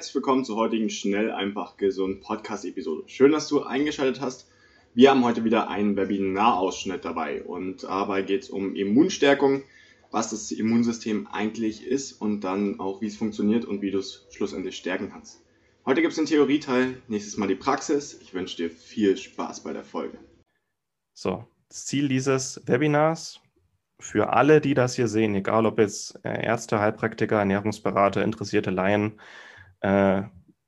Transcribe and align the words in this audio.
Herzlich 0.00 0.14
willkommen 0.14 0.46
zur 0.46 0.56
heutigen 0.56 0.88
Schnell, 0.88 1.30
einfach, 1.30 1.76
gesund 1.76 2.22
Podcast-Episode. 2.22 3.02
Schön, 3.04 3.32
dass 3.32 3.48
du 3.48 3.64
eingeschaltet 3.64 4.22
hast. 4.22 4.50
Wir 4.94 5.10
haben 5.10 5.22
heute 5.22 5.44
wieder 5.44 5.68
einen 5.68 5.94
Webinarausschnitt 5.94 7.04
dabei 7.04 7.42
und 7.42 7.82
dabei 7.82 8.22
geht 8.22 8.44
es 8.44 8.48
um 8.48 8.74
Immunstärkung, 8.74 9.62
was 10.10 10.30
das 10.30 10.52
Immunsystem 10.52 11.26
eigentlich 11.26 11.86
ist 11.86 12.12
und 12.14 12.40
dann 12.40 12.80
auch, 12.80 13.02
wie 13.02 13.08
es 13.08 13.18
funktioniert 13.18 13.66
und 13.66 13.82
wie 13.82 13.90
du 13.90 13.98
es 13.98 14.26
schlussendlich 14.30 14.78
stärken 14.78 15.10
kannst. 15.10 15.44
Heute 15.84 16.00
gibt 16.00 16.12
es 16.12 16.16
den 16.16 16.24
Theorieteil, 16.24 17.02
nächstes 17.08 17.36
Mal 17.36 17.48
die 17.48 17.54
Praxis. 17.54 18.18
Ich 18.22 18.32
wünsche 18.32 18.56
dir 18.56 18.70
viel 18.70 19.18
Spaß 19.18 19.62
bei 19.62 19.74
der 19.74 19.84
Folge. 19.84 20.16
So, 21.12 21.44
das 21.68 21.84
Ziel 21.84 22.08
dieses 22.08 22.62
Webinars 22.64 23.38
für 23.98 24.32
alle, 24.32 24.62
die 24.62 24.72
das 24.72 24.96
hier 24.96 25.08
sehen, 25.08 25.34
egal 25.34 25.66
ob 25.66 25.78
jetzt 25.78 26.18
äh, 26.24 26.42
Ärzte, 26.42 26.80
Heilpraktiker, 26.80 27.40
Ernährungsberater, 27.40 28.24
interessierte 28.24 28.70
Laien, 28.70 29.20
äh, 29.80 30.22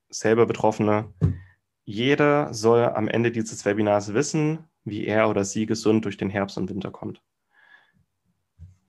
selber 0.09 0.47
Betroffene, 0.47 1.13
jeder 1.85 2.53
soll 2.55 2.85
am 2.85 3.09
Ende 3.09 3.33
dieses 3.33 3.65
Webinars 3.65 4.15
wissen, 4.15 4.65
wie 4.85 5.07
er 5.07 5.29
oder 5.29 5.45
sie 5.45 5.67
gesund 5.67 6.05
durch 6.05 6.17
den 6.17 6.31
Herbst 6.31 6.59
und 6.59 6.71
Winter 6.71 6.91
kommt. 6.91 7.23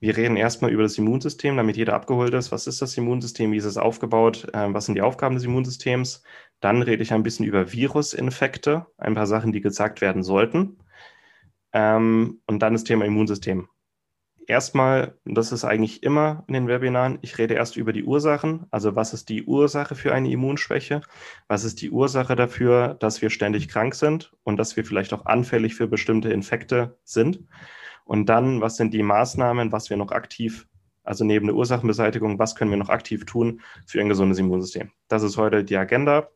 Wir 0.00 0.16
reden 0.16 0.36
erstmal 0.36 0.70
über 0.70 0.82
das 0.82 0.98
Immunsystem, 0.98 1.56
damit 1.56 1.78
jeder 1.78 1.94
abgeholt 1.94 2.34
ist. 2.34 2.52
Was 2.52 2.66
ist 2.66 2.82
das 2.82 2.96
Immunsystem? 2.98 3.52
Wie 3.52 3.56
ist 3.56 3.64
es 3.64 3.78
aufgebaut? 3.78 4.46
Äh, 4.52 4.74
was 4.74 4.86
sind 4.86 4.96
die 4.96 5.02
Aufgaben 5.02 5.34
des 5.34 5.44
Immunsystems? 5.44 6.22
Dann 6.60 6.82
rede 6.82 7.02
ich 7.02 7.12
ein 7.12 7.22
bisschen 7.22 7.46
über 7.46 7.72
Virusinfekte, 7.72 8.86
ein 8.98 9.14
paar 9.14 9.26
Sachen, 9.26 9.52
die 9.52 9.62
gesagt 9.62 10.02
werden 10.02 10.22
sollten. 10.22 10.78
Ähm, 11.72 12.42
und 12.46 12.58
dann 12.60 12.74
das 12.74 12.84
Thema 12.84 13.06
Immunsystem. 13.06 13.68
Erstmal, 14.46 15.16
das 15.24 15.52
ist 15.52 15.64
eigentlich 15.64 16.02
immer 16.02 16.44
in 16.48 16.54
den 16.54 16.68
Webinaren, 16.68 17.18
ich 17.22 17.38
rede 17.38 17.54
erst 17.54 17.76
über 17.76 17.92
die 17.94 18.04
Ursachen, 18.04 18.66
also 18.70 18.94
was 18.94 19.14
ist 19.14 19.30
die 19.30 19.44
Ursache 19.44 19.94
für 19.94 20.12
eine 20.12 20.30
Immunschwäche, 20.30 21.00
was 21.48 21.64
ist 21.64 21.80
die 21.80 21.90
Ursache 21.90 22.36
dafür, 22.36 22.94
dass 22.94 23.22
wir 23.22 23.30
ständig 23.30 23.68
krank 23.68 23.94
sind 23.94 24.32
und 24.42 24.58
dass 24.58 24.76
wir 24.76 24.84
vielleicht 24.84 25.14
auch 25.14 25.24
anfällig 25.24 25.74
für 25.74 25.86
bestimmte 25.86 26.30
Infekte 26.30 26.98
sind. 27.04 27.42
Und 28.04 28.28
dann, 28.28 28.60
was 28.60 28.76
sind 28.76 28.92
die 28.92 29.02
Maßnahmen, 29.02 29.72
was 29.72 29.88
wir 29.88 29.96
noch 29.96 30.12
aktiv, 30.12 30.66
also 31.04 31.24
neben 31.24 31.46
der 31.46 31.56
Ursachenbeseitigung, 31.56 32.38
was 32.38 32.54
können 32.54 32.70
wir 32.70 32.78
noch 32.78 32.90
aktiv 32.90 33.24
tun 33.24 33.62
für 33.86 34.00
ein 34.00 34.10
gesundes 34.10 34.38
Immunsystem. 34.38 34.90
Das 35.08 35.22
ist 35.22 35.38
heute 35.38 35.64
die 35.64 35.76
Agenda. 35.76 36.28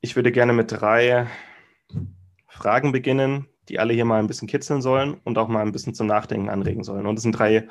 Ich 0.00 0.16
würde 0.16 0.32
gerne 0.32 0.54
mit 0.54 0.72
drei 0.72 1.26
Fragen 2.48 2.92
beginnen, 2.92 3.48
die 3.68 3.78
alle 3.78 3.94
hier 3.94 4.04
mal 4.04 4.18
ein 4.18 4.26
bisschen 4.26 4.48
kitzeln 4.48 4.82
sollen 4.82 5.14
und 5.24 5.38
auch 5.38 5.48
mal 5.48 5.62
ein 5.62 5.72
bisschen 5.72 5.94
zum 5.94 6.06
Nachdenken 6.06 6.50
anregen 6.50 6.84
sollen. 6.84 7.06
Und 7.06 7.16
es 7.16 7.22
sind 7.22 7.32
drei 7.32 7.68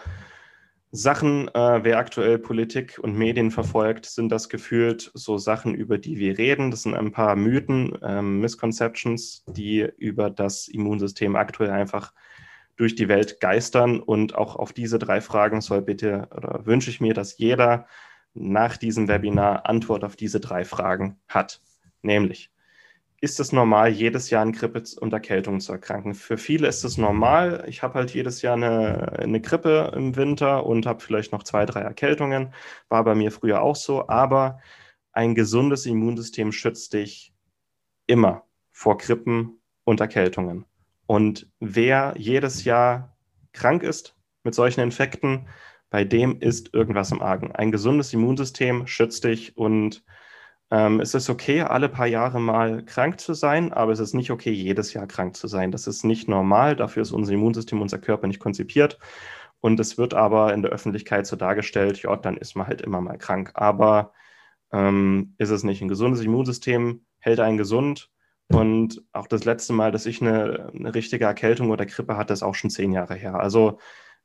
Sachen, 0.95 1.47
äh, 1.55 1.83
wer 1.83 1.97
aktuell 1.97 2.37
Politik 2.37 2.99
und 3.01 3.17
Medien 3.17 3.49
verfolgt, 3.49 4.05
sind 4.05 4.29
das 4.29 4.47
gefühlt 4.47 5.09
so 5.15 5.39
Sachen, 5.39 5.73
über 5.73 5.97
die 5.97 6.17
wir 6.17 6.37
reden. 6.37 6.69
Das 6.69 6.83
sind 6.83 6.93
ein 6.93 7.11
paar 7.11 7.35
Mythen, 7.35 7.97
ähm, 8.03 8.41
Misconceptions, 8.41 9.43
die 9.47 9.87
über 9.97 10.29
das 10.29 10.67
Immunsystem 10.67 11.35
aktuell 11.35 11.71
einfach 11.71 12.13
durch 12.75 12.93
die 12.93 13.07
Welt 13.07 13.39
geistern. 13.39 14.01
Und 14.01 14.35
auch 14.35 14.55
auf 14.55 14.71
diese 14.71 14.99
drei 14.99 15.19
Fragen 15.19 15.61
soll 15.61 15.81
bitte 15.81 16.27
oder 16.35 16.63
wünsche 16.67 16.91
ich 16.91 17.01
mir, 17.01 17.15
dass 17.15 17.39
jeder 17.39 17.87
nach 18.35 18.77
diesem 18.77 19.07
Webinar 19.07 19.67
Antwort 19.67 20.03
auf 20.03 20.15
diese 20.15 20.39
drei 20.39 20.63
Fragen 20.63 21.19
hat. 21.27 21.59
Nämlich, 22.03 22.52
ist 23.23 23.39
es 23.39 23.53
normal, 23.53 23.89
jedes 23.89 24.29
Jahr 24.31 24.41
an 24.41 24.51
Grippe 24.51 24.83
und 24.99 25.13
Erkältung 25.13 25.61
zu 25.61 25.71
erkranken. 25.71 26.13
Für 26.13 26.37
viele 26.37 26.67
ist 26.67 26.83
es 26.83 26.97
normal. 26.97 27.63
Ich 27.69 27.81
habe 27.81 27.93
halt 27.93 28.13
jedes 28.13 28.41
Jahr 28.41 28.57
eine, 28.57 29.17
eine 29.17 29.39
Grippe 29.39 29.93
im 29.95 30.17
Winter 30.17 30.65
und 30.65 30.85
habe 30.85 30.99
vielleicht 30.99 31.31
noch 31.31 31.43
zwei, 31.43 31.65
drei 31.65 31.79
Erkältungen. 31.79 32.53
War 32.89 33.05
bei 33.05 33.15
mir 33.15 33.31
früher 33.31 33.61
auch 33.61 33.77
so. 33.77 34.09
Aber 34.09 34.59
ein 35.13 35.35
gesundes 35.35 35.85
Immunsystem 35.85 36.51
schützt 36.51 36.91
dich 36.91 37.33
immer 38.07 38.43
vor 38.73 38.97
Grippen 38.97 39.61
und 39.85 40.01
Erkältungen. 40.01 40.65
Und 41.05 41.49
wer 41.61 42.15
jedes 42.17 42.65
Jahr 42.65 43.15
krank 43.53 43.83
ist 43.83 44.17
mit 44.43 44.53
solchen 44.53 44.81
Infekten, 44.81 45.47
bei 45.89 46.03
dem 46.03 46.41
ist 46.41 46.73
irgendwas 46.73 47.13
im 47.13 47.21
Argen. 47.21 47.53
Ein 47.53 47.71
gesundes 47.71 48.11
Immunsystem 48.11 48.85
schützt 48.85 49.23
dich 49.23 49.55
und 49.55 50.03
ähm, 50.73 50.99
es 51.01 51.13
ist 51.13 51.29
okay, 51.29 51.61
alle 51.61 51.87
paar 51.87 52.07
Jahre 52.07 52.39
mal 52.39 52.83
krank 52.83 53.19
zu 53.19 53.35
sein, 53.35 53.71
aber 53.71 53.91
es 53.91 53.99
ist 53.99 54.15
nicht 54.15 54.31
okay, 54.31 54.49
jedes 54.49 54.91
Jahr 54.93 55.05
krank 55.05 55.35
zu 55.37 55.47
sein. 55.47 55.71
Das 55.71 55.85
ist 55.85 56.03
nicht 56.03 56.27
normal. 56.27 56.75
Dafür 56.75 57.03
ist 57.03 57.11
unser 57.11 57.33
Immunsystem, 57.33 57.79
unser 57.79 57.99
Körper 57.99 58.25
nicht 58.25 58.39
konzipiert. 58.39 58.97
Und 59.59 59.79
es 59.79 59.99
wird 59.99 60.15
aber 60.15 60.51
in 60.51 60.63
der 60.63 60.71
Öffentlichkeit 60.71 61.27
so 61.27 61.35
dargestellt, 61.35 62.01
ja, 62.01 62.15
dann 62.15 62.37
ist 62.37 62.55
man 62.55 62.65
halt 62.65 62.81
immer 62.81 63.01
mal 63.01 63.19
krank. 63.19 63.51
Aber 63.53 64.13
ähm, 64.71 65.35
ist 65.37 65.51
es 65.51 65.63
nicht. 65.63 65.83
Ein 65.83 65.89
gesundes 65.89 66.21
Immunsystem 66.21 67.05
hält 67.19 67.39
einen 67.39 67.57
gesund. 67.59 68.09
Und 68.47 69.03
auch 69.13 69.27
das 69.27 69.45
letzte 69.45 69.73
Mal, 69.73 69.91
dass 69.91 70.07
ich 70.07 70.21
eine, 70.21 70.71
eine 70.73 70.95
richtige 70.95 71.25
Erkältung 71.25 71.69
oder 71.69 71.85
Grippe 71.85 72.17
hatte, 72.17 72.33
ist 72.33 72.41
auch 72.41 72.55
schon 72.55 72.71
zehn 72.71 72.91
Jahre 72.91 73.13
her. 73.13 73.35
Also 73.35 73.77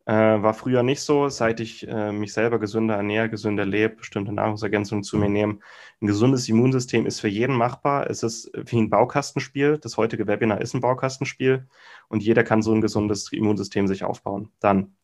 äh, 0.09 0.43
war 0.43 0.55
früher 0.55 0.83
nicht 0.83 1.03
so, 1.03 1.29
seit 1.29 1.61
ich 1.61 1.87
äh, 1.87 2.13
mich 2.13 2.33
selber 2.33 2.59
gesünder 2.59 2.97
ernähre, 2.97 3.29
gesünder 3.29 3.67
lebe, 3.67 3.97
bestimmte 3.97 4.33
Nahrungsergänzungen 4.33 5.05
zu 5.05 5.19
mir 5.19 5.29
nehme. 5.29 5.59
Ein 6.01 6.07
gesundes 6.07 6.49
Immunsystem 6.49 7.05
ist 7.05 7.21
für 7.21 7.29
jeden 7.29 7.55
machbar. 7.55 8.09
Es 8.09 8.23
ist 8.23 8.51
wie 8.55 8.79
ein 8.79 8.89
Baukastenspiel. 8.89 9.77
Das 9.77 9.99
heutige 9.99 10.27
Webinar 10.27 10.63
ist 10.63 10.73
ein 10.73 10.81
Baukastenspiel 10.81 11.69
und 12.09 12.23
jeder 12.23 12.43
kann 12.43 12.63
so 12.63 12.73
ein 12.73 12.81
gesundes 12.81 13.31
Immunsystem 13.33 13.87
sich 13.87 14.03
aufbauen. 14.03 14.51
Dann 14.61 14.97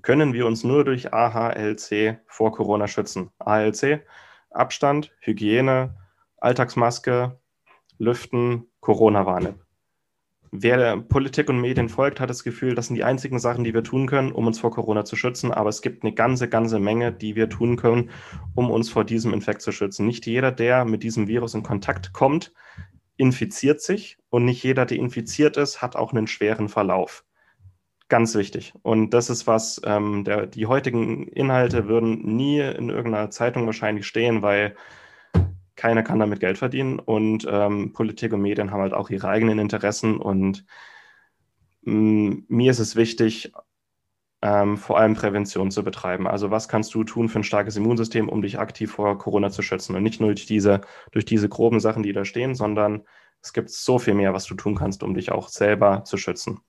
können 0.00 0.32
wir 0.32 0.46
uns 0.46 0.64
nur 0.64 0.84
durch 0.84 1.12
AHLC 1.12 2.20
vor 2.26 2.52
Corona 2.52 2.88
schützen. 2.88 3.32
AHLC, 3.38 4.06
Abstand, 4.48 5.12
Hygiene, 5.20 5.94
Alltagsmaske, 6.38 7.38
Lüften, 7.98 8.64
Corona-Warn-App 8.80 9.65
wer 10.50 10.96
Politik 10.98 11.48
und 11.48 11.60
Medien 11.60 11.88
folgt, 11.88 12.20
hat 12.20 12.30
das 12.30 12.44
Gefühl, 12.44 12.74
das 12.74 12.86
sind 12.86 12.96
die 12.96 13.04
einzigen 13.04 13.38
Sachen, 13.38 13.64
die 13.64 13.74
wir 13.74 13.82
tun 13.82 14.06
können, 14.06 14.32
um 14.32 14.46
uns 14.46 14.58
vor 14.58 14.70
Corona 14.70 15.04
zu 15.04 15.16
schützen. 15.16 15.52
Aber 15.52 15.68
es 15.68 15.82
gibt 15.82 16.02
eine 16.02 16.12
ganze, 16.12 16.48
ganze 16.48 16.78
Menge, 16.78 17.12
die 17.12 17.36
wir 17.36 17.48
tun 17.48 17.76
können, 17.76 18.10
um 18.54 18.70
uns 18.70 18.90
vor 18.90 19.04
diesem 19.04 19.32
Infekt 19.32 19.62
zu 19.62 19.72
schützen. 19.72 20.06
Nicht 20.06 20.26
jeder, 20.26 20.52
der 20.52 20.84
mit 20.84 21.02
diesem 21.02 21.28
Virus 21.28 21.54
in 21.54 21.62
Kontakt 21.62 22.12
kommt, 22.12 22.52
infiziert 23.16 23.80
sich 23.80 24.18
und 24.30 24.44
nicht 24.44 24.62
jeder, 24.62 24.86
der 24.86 24.98
infiziert 24.98 25.56
ist, 25.56 25.82
hat 25.82 25.96
auch 25.96 26.12
einen 26.12 26.26
schweren 26.26 26.68
Verlauf. 26.68 27.24
Ganz 28.08 28.36
wichtig. 28.36 28.72
Und 28.82 29.10
das 29.10 29.30
ist 29.30 29.46
was, 29.48 29.80
ähm, 29.84 30.22
der, 30.22 30.46
die 30.46 30.66
heutigen 30.66 31.26
Inhalte 31.26 31.88
würden 31.88 32.36
nie 32.36 32.60
in 32.60 32.88
irgendeiner 32.88 33.30
Zeitung 33.30 33.66
wahrscheinlich 33.66 34.06
stehen, 34.06 34.42
weil 34.42 34.76
keiner 35.76 36.02
kann 36.02 36.18
damit 36.18 36.40
Geld 36.40 36.58
verdienen 36.58 36.98
und 36.98 37.46
ähm, 37.48 37.92
Politik 37.92 38.32
und 38.32 38.40
Medien 38.40 38.70
haben 38.70 38.80
halt 38.80 38.94
auch 38.94 39.10
ihre 39.10 39.28
eigenen 39.28 39.58
Interessen 39.58 40.18
und 40.18 40.64
mh, 41.82 41.94
mm, 41.94 42.44
mir 42.48 42.70
ist 42.70 42.78
es 42.78 42.96
wichtig, 42.96 43.52
ähm, 44.42 44.76
vor 44.76 44.98
allem 44.98 45.14
Prävention 45.14 45.70
zu 45.70 45.82
betreiben. 45.82 46.26
Also 46.26 46.50
was 46.50 46.68
kannst 46.68 46.94
du 46.94 47.04
tun 47.04 47.28
für 47.28 47.40
ein 47.40 47.44
starkes 47.44 47.76
Immunsystem, 47.76 48.28
um 48.28 48.42
dich 48.42 48.58
aktiv 48.58 48.92
vor 48.92 49.18
Corona 49.18 49.50
zu 49.50 49.62
schützen 49.62 49.96
und 49.96 50.02
nicht 50.02 50.20
nur 50.20 50.30
durch 50.30 50.46
diese, 50.46 50.82
durch 51.12 51.24
diese 51.24 51.48
groben 51.48 51.80
Sachen, 51.80 52.02
die 52.02 52.12
da 52.12 52.24
stehen, 52.24 52.54
sondern 52.54 53.04
es 53.42 53.52
gibt 53.52 53.70
so 53.70 53.98
viel 53.98 54.14
mehr, 54.14 54.34
was 54.34 54.44
du 54.44 54.54
tun 54.54 54.74
kannst, 54.76 55.02
um 55.02 55.14
dich 55.14 55.32
auch 55.32 55.48
selber 55.48 56.04
zu 56.04 56.16
schützen. 56.16 56.60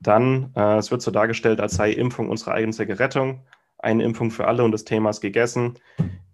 Dann, 0.00 0.52
äh, 0.54 0.76
es 0.76 0.90
wird 0.90 1.02
so 1.02 1.10
dargestellt, 1.10 1.60
als 1.60 1.74
sei 1.74 1.92
Impfung 1.92 2.28
unsere 2.28 2.52
eigene 2.52 2.98
Rettung. 2.98 3.44
Eine 3.78 4.04
Impfung 4.04 4.30
für 4.30 4.46
alle 4.46 4.64
und 4.64 4.72
das 4.72 4.84
Thema 4.84 5.10
ist 5.10 5.20
gegessen. 5.20 5.78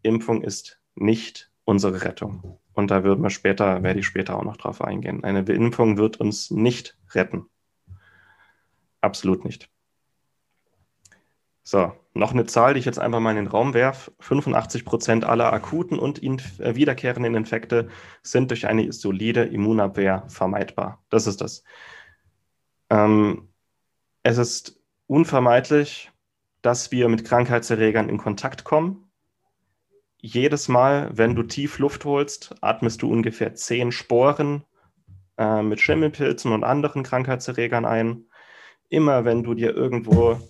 Impfung 0.03 0.43
ist 0.43 0.81
nicht 0.95 1.51
unsere 1.65 2.03
Rettung. 2.03 2.59
Und 2.73 2.91
da 2.91 3.05
würden 3.05 3.23
wir 3.23 3.31
später, 3.31 3.83
werde 3.83 4.01
ich 4.01 4.07
später 4.07 4.37
auch 4.37 4.45
noch 4.45 4.57
drauf 4.57 4.83
eingehen. 4.83 5.25
Eine 5.25 5.41
Impfung 5.41 5.97
wird 5.97 6.19
uns 6.19 6.51
nicht 6.51 6.99
retten. 7.13 7.47
Absolut 9.01 9.45
nicht. 9.45 9.71
So, 11.63 11.93
noch 12.13 12.33
eine 12.33 12.45
Zahl, 12.45 12.75
die 12.75 12.81
ich 12.81 12.85
jetzt 12.85 12.99
einfach 12.99 13.21
mal 13.21 13.31
in 13.31 13.37
den 13.37 13.47
Raum 13.47 13.73
werfe. 13.73 14.13
85 14.21 14.85
Prozent 14.85 15.25
aller 15.25 15.53
akuten 15.53 15.99
und 15.99 16.23
äh, 16.23 16.75
wiederkehrenden 16.75 17.35
Infekte 17.35 17.89
sind 18.23 18.51
durch 18.51 18.67
eine 18.67 18.93
solide 18.93 19.45
Immunabwehr 19.45 20.25
vermeidbar. 20.29 21.03
Das 21.09 21.27
ist 21.27 21.41
das. 21.41 21.65
Ähm, 22.91 23.49
es 24.23 24.37
ist 24.37 24.79
unvermeidlich, 25.07 26.11
dass 26.61 26.93
wir 26.93 27.09
mit 27.09 27.25
Krankheitserregern 27.25 28.09
in 28.09 28.19
Kontakt 28.19 28.65
kommen 28.65 29.04
jedes 30.25 30.69
Mal, 30.69 31.11
wenn 31.13 31.35
du 31.35 31.43
tief 31.43 31.79
Luft 31.79 32.07
holst, 32.07 32.55
atmest 32.63 33.03
du 33.03 33.13
ungefähr 33.13 33.55
zehn 33.55 33.93
Sporen 33.93 34.65
äh, 35.37 35.61
mit 35.61 35.81
Schimmelpilzen 35.81 36.51
und 36.51 36.65
anderen 36.65 37.03
Krankheitserregern 37.03 37.85
ein. 37.85 38.25
Immer 38.89 39.27
wenn 39.27 39.43
du 39.43 39.53
dir 39.53 39.77
irgendwo 39.77 40.41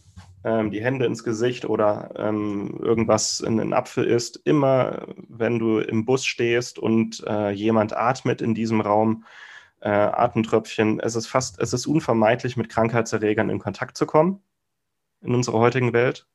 ähm, 0.45 0.71
die 0.71 0.81
Hände 0.81 1.07
ins 1.07 1.25
Gesicht 1.25 1.65
oder 1.65 2.13
ähm, 2.17 2.79
irgendwas 2.85 3.41
in 3.41 3.57
den 3.57 3.73
Apfel 3.73 4.05
isst, 4.05 4.41
immer 4.45 5.09
wenn 5.29 5.59
du 5.59 5.81
im 5.81 6.05
Bus 6.05 6.25
stehst 6.25 6.79
und 6.79 7.25
äh, 7.27 7.51
jemand 7.51 7.97
atmet 7.97 8.43
in 8.43 8.55
diesem 8.55 8.81
Raum, 8.81 9.25
äh, 9.81 9.89
Atemtröpfchen, 9.89 11.01
es 11.01 11.17
ist 11.17 11.27
fast, 11.27 11.61
es 11.61 11.73
ist 11.73 11.87
unvermeidlich, 11.87 12.57
mit 12.57 12.69
Krankheitserregern 12.69 13.51
in 13.51 13.59
Kontakt 13.59 13.97
zu 13.97 14.07
kommen 14.07 14.41
in 15.21 15.35
unserer 15.35 15.59
heutigen 15.59 15.93
Welt. 15.93 16.29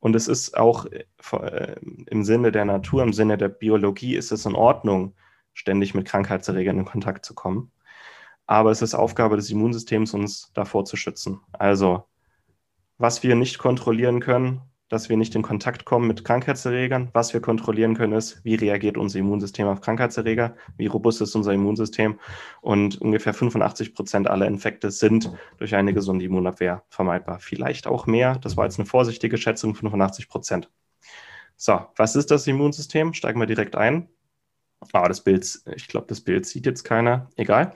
Und 0.00 0.14
es 0.14 0.28
ist 0.28 0.56
auch 0.56 0.86
äh, 0.86 1.76
im 2.06 2.24
Sinne 2.24 2.52
der 2.52 2.64
Natur, 2.64 3.02
im 3.02 3.12
Sinne 3.12 3.36
der 3.36 3.48
Biologie, 3.48 4.14
ist 4.14 4.30
es 4.30 4.46
in 4.46 4.54
Ordnung, 4.54 5.14
ständig 5.54 5.94
mit 5.94 6.06
Krankheitserregern 6.06 6.78
in 6.78 6.84
Kontakt 6.84 7.24
zu 7.24 7.34
kommen. 7.34 7.72
Aber 8.46 8.70
es 8.70 8.80
ist 8.80 8.94
Aufgabe 8.94 9.36
des 9.36 9.50
Immunsystems, 9.50 10.14
uns 10.14 10.52
davor 10.54 10.84
zu 10.84 10.96
schützen. 10.96 11.40
Also, 11.52 12.04
was 12.96 13.22
wir 13.22 13.34
nicht 13.34 13.58
kontrollieren 13.58 14.20
können, 14.20 14.62
dass 14.88 15.08
wir 15.08 15.16
nicht 15.16 15.34
in 15.34 15.42
Kontakt 15.42 15.84
kommen 15.84 16.06
mit 16.06 16.24
Krankheitserregern. 16.24 17.10
Was 17.12 17.32
wir 17.32 17.40
kontrollieren 17.40 17.94
können, 17.94 18.14
ist, 18.14 18.44
wie 18.44 18.54
reagiert 18.54 18.96
unser 18.96 19.18
Immunsystem 19.18 19.66
auf 19.66 19.80
Krankheitserreger, 19.80 20.56
wie 20.76 20.86
robust 20.86 21.20
ist 21.20 21.34
unser 21.34 21.52
Immunsystem. 21.52 22.18
Und 22.60 23.00
ungefähr 23.00 23.34
85 23.34 23.94
Prozent 23.94 24.28
aller 24.28 24.46
Infekte 24.46 24.90
sind 24.90 25.30
durch 25.58 25.74
eine 25.74 25.92
gesunde 25.92 26.24
Immunabwehr 26.24 26.84
vermeidbar. 26.88 27.38
Vielleicht 27.40 27.86
auch 27.86 28.06
mehr. 28.06 28.38
Das 28.38 28.56
war 28.56 28.64
jetzt 28.64 28.78
eine 28.78 28.86
vorsichtige 28.86 29.36
Schätzung, 29.36 29.74
85 29.74 30.28
Prozent. 30.28 30.70
So, 31.56 31.80
was 31.96 32.16
ist 32.16 32.30
das 32.30 32.46
Immunsystem? 32.46 33.14
Steigen 33.14 33.40
wir 33.40 33.46
direkt 33.46 33.76
ein. 33.76 34.08
Ah, 34.92 35.08
das 35.08 35.24
Bild, 35.24 35.60
ich 35.74 35.88
glaube, 35.88 36.06
das 36.06 36.20
Bild 36.20 36.46
sieht 36.46 36.66
jetzt 36.66 36.84
keiner. 36.84 37.28
Egal. 37.36 37.74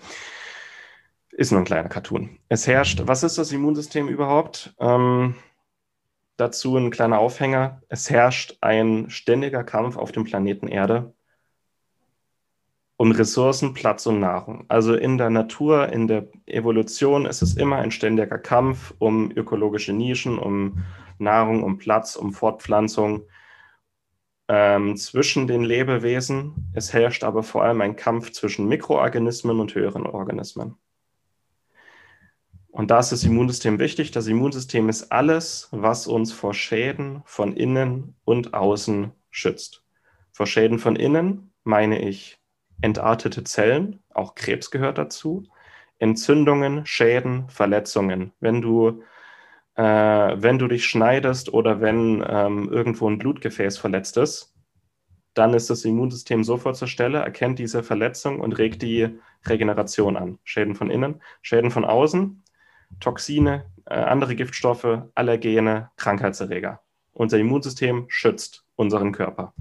Ist 1.32 1.50
nur 1.50 1.60
ein 1.60 1.64
kleiner 1.64 1.88
Cartoon. 1.88 2.38
Es 2.48 2.66
herrscht, 2.66 3.02
was 3.06 3.22
ist 3.22 3.38
das 3.38 3.52
Immunsystem 3.52 4.08
überhaupt? 4.08 4.74
Ähm, 4.78 5.34
dazu 6.36 6.76
ein 6.76 6.90
kleiner 6.90 7.18
Aufhänger. 7.18 7.82
Es 7.88 8.10
herrscht 8.10 8.58
ein 8.60 9.10
ständiger 9.10 9.64
Kampf 9.64 9.96
auf 9.96 10.12
dem 10.12 10.24
Planeten 10.24 10.68
Erde 10.68 11.14
um 13.02 13.10
Ressourcen, 13.10 13.74
Platz 13.74 14.06
und 14.06 14.20
Nahrung. 14.20 14.64
Also 14.68 14.94
in 14.94 15.18
der 15.18 15.28
Natur, 15.28 15.88
in 15.88 16.06
der 16.06 16.28
Evolution 16.46 17.26
ist 17.26 17.42
es 17.42 17.56
immer 17.56 17.78
ein 17.78 17.90
ständiger 17.90 18.38
Kampf 18.38 18.94
um 19.00 19.32
ökologische 19.32 19.92
Nischen, 19.92 20.38
um 20.38 20.84
Nahrung, 21.18 21.64
um 21.64 21.78
Platz, 21.78 22.14
um 22.14 22.32
Fortpflanzung 22.32 23.24
ähm, 24.46 24.96
zwischen 24.96 25.48
den 25.48 25.64
Lebewesen. 25.64 26.70
Es 26.74 26.92
herrscht 26.92 27.24
aber 27.24 27.42
vor 27.42 27.64
allem 27.64 27.80
ein 27.80 27.96
Kampf 27.96 28.30
zwischen 28.30 28.68
Mikroorganismen 28.68 29.58
und 29.58 29.74
höheren 29.74 30.06
Organismen. 30.06 30.76
Und 32.72 32.90
da 32.90 33.00
ist 33.00 33.12
das 33.12 33.22
Immunsystem 33.22 33.78
wichtig. 33.78 34.12
Das 34.12 34.26
Immunsystem 34.26 34.88
ist 34.88 35.12
alles, 35.12 35.68
was 35.72 36.06
uns 36.06 36.32
vor 36.32 36.54
Schäden 36.54 37.22
von 37.26 37.54
innen 37.54 38.16
und 38.24 38.54
außen 38.54 39.12
schützt. 39.30 39.84
Vor 40.32 40.46
Schäden 40.46 40.78
von 40.78 40.96
innen 40.96 41.52
meine 41.64 42.00
ich 42.00 42.40
entartete 42.80 43.44
Zellen, 43.44 44.02
auch 44.14 44.34
Krebs 44.34 44.70
gehört 44.70 44.96
dazu, 44.96 45.44
Entzündungen, 45.98 46.86
Schäden, 46.86 47.46
Verletzungen. 47.50 48.32
Wenn 48.40 48.62
du, 48.62 49.02
äh, 49.74 49.82
wenn 49.82 50.58
du 50.58 50.66
dich 50.66 50.86
schneidest 50.86 51.52
oder 51.52 51.82
wenn 51.82 52.24
ähm, 52.26 52.70
irgendwo 52.70 53.08
ein 53.08 53.18
Blutgefäß 53.18 53.76
verletzt 53.76 54.16
ist, 54.16 54.54
dann 55.34 55.52
ist 55.52 55.68
das 55.68 55.84
Immunsystem 55.84 56.42
sofort 56.42 56.76
zur 56.76 56.88
Stelle, 56.88 57.18
erkennt 57.18 57.58
diese 57.58 57.82
Verletzung 57.82 58.40
und 58.40 58.56
regt 58.58 58.80
die 58.80 59.18
Regeneration 59.46 60.16
an. 60.16 60.38
Schäden 60.42 60.74
von 60.74 60.90
innen, 60.90 61.20
Schäden 61.42 61.70
von 61.70 61.84
außen, 61.84 62.41
Toxine, 63.00 63.66
äh, 63.86 63.94
andere 63.94 64.34
Giftstoffe, 64.34 65.02
Allergene, 65.14 65.90
Krankheitserreger. 65.96 66.80
Unser 67.12 67.38
Immunsystem 67.38 68.06
schützt 68.08 68.64
unseren 68.76 69.12
Körper. 69.12 69.54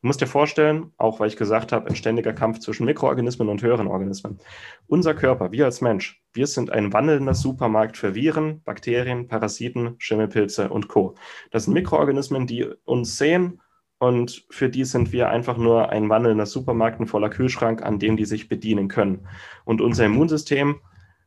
Du 0.00 0.06
musst 0.06 0.20
dir 0.20 0.28
vorstellen, 0.28 0.92
auch 0.96 1.18
weil 1.18 1.26
ich 1.26 1.36
gesagt 1.36 1.72
habe, 1.72 1.88
ein 1.88 1.96
ständiger 1.96 2.32
Kampf 2.32 2.60
zwischen 2.60 2.86
Mikroorganismen 2.86 3.48
und 3.48 3.62
höheren 3.62 3.88
Organismen. 3.88 4.38
Unser 4.86 5.12
Körper, 5.14 5.50
wir 5.50 5.64
als 5.64 5.80
Mensch, 5.80 6.22
wir 6.32 6.46
sind 6.46 6.70
ein 6.70 6.92
wandelnder 6.92 7.34
Supermarkt 7.34 7.96
für 7.96 8.14
Viren, 8.14 8.62
Bakterien, 8.62 9.26
Parasiten, 9.26 9.96
Schimmelpilze 9.98 10.68
und 10.68 10.86
Co. 10.86 11.16
Das 11.50 11.64
sind 11.64 11.74
Mikroorganismen, 11.74 12.46
die 12.46 12.68
uns 12.84 13.18
sehen 13.18 13.60
und 13.98 14.46
für 14.50 14.68
die 14.68 14.84
sind 14.84 15.10
wir 15.10 15.30
einfach 15.30 15.56
nur 15.56 15.90
ein 15.90 16.08
wandelnder 16.08 16.46
Supermarkt, 16.46 17.00
ein 17.00 17.08
voller 17.08 17.30
Kühlschrank, 17.30 17.82
an 17.82 17.98
dem 17.98 18.16
die 18.16 18.24
sich 18.24 18.48
bedienen 18.48 18.86
können. 18.86 19.26
Und 19.64 19.80
unser 19.80 20.04
Immunsystem 20.04 20.76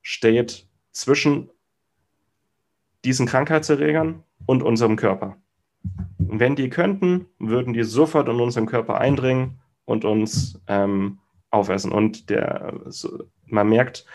steht 0.01 0.69
zwischen 0.91 1.49
diesen 3.03 3.25
Krankheitserregern 3.25 4.23
und 4.45 4.63
unserem 4.63 4.95
Körper. 4.95 5.37
wenn 6.17 6.55
die 6.55 6.69
könnten, 6.69 7.25
würden 7.39 7.73
die 7.73 7.83
sofort 7.83 8.29
in 8.29 8.39
unseren 8.39 8.67
Körper 8.67 8.99
eindringen 8.99 9.59
und 9.85 10.05
uns 10.05 10.61
ähm, 10.67 11.17
aufessen. 11.49 11.91
Und 11.91 12.29
der, 12.29 12.73
man 13.47 13.67
merkt, 13.67 14.05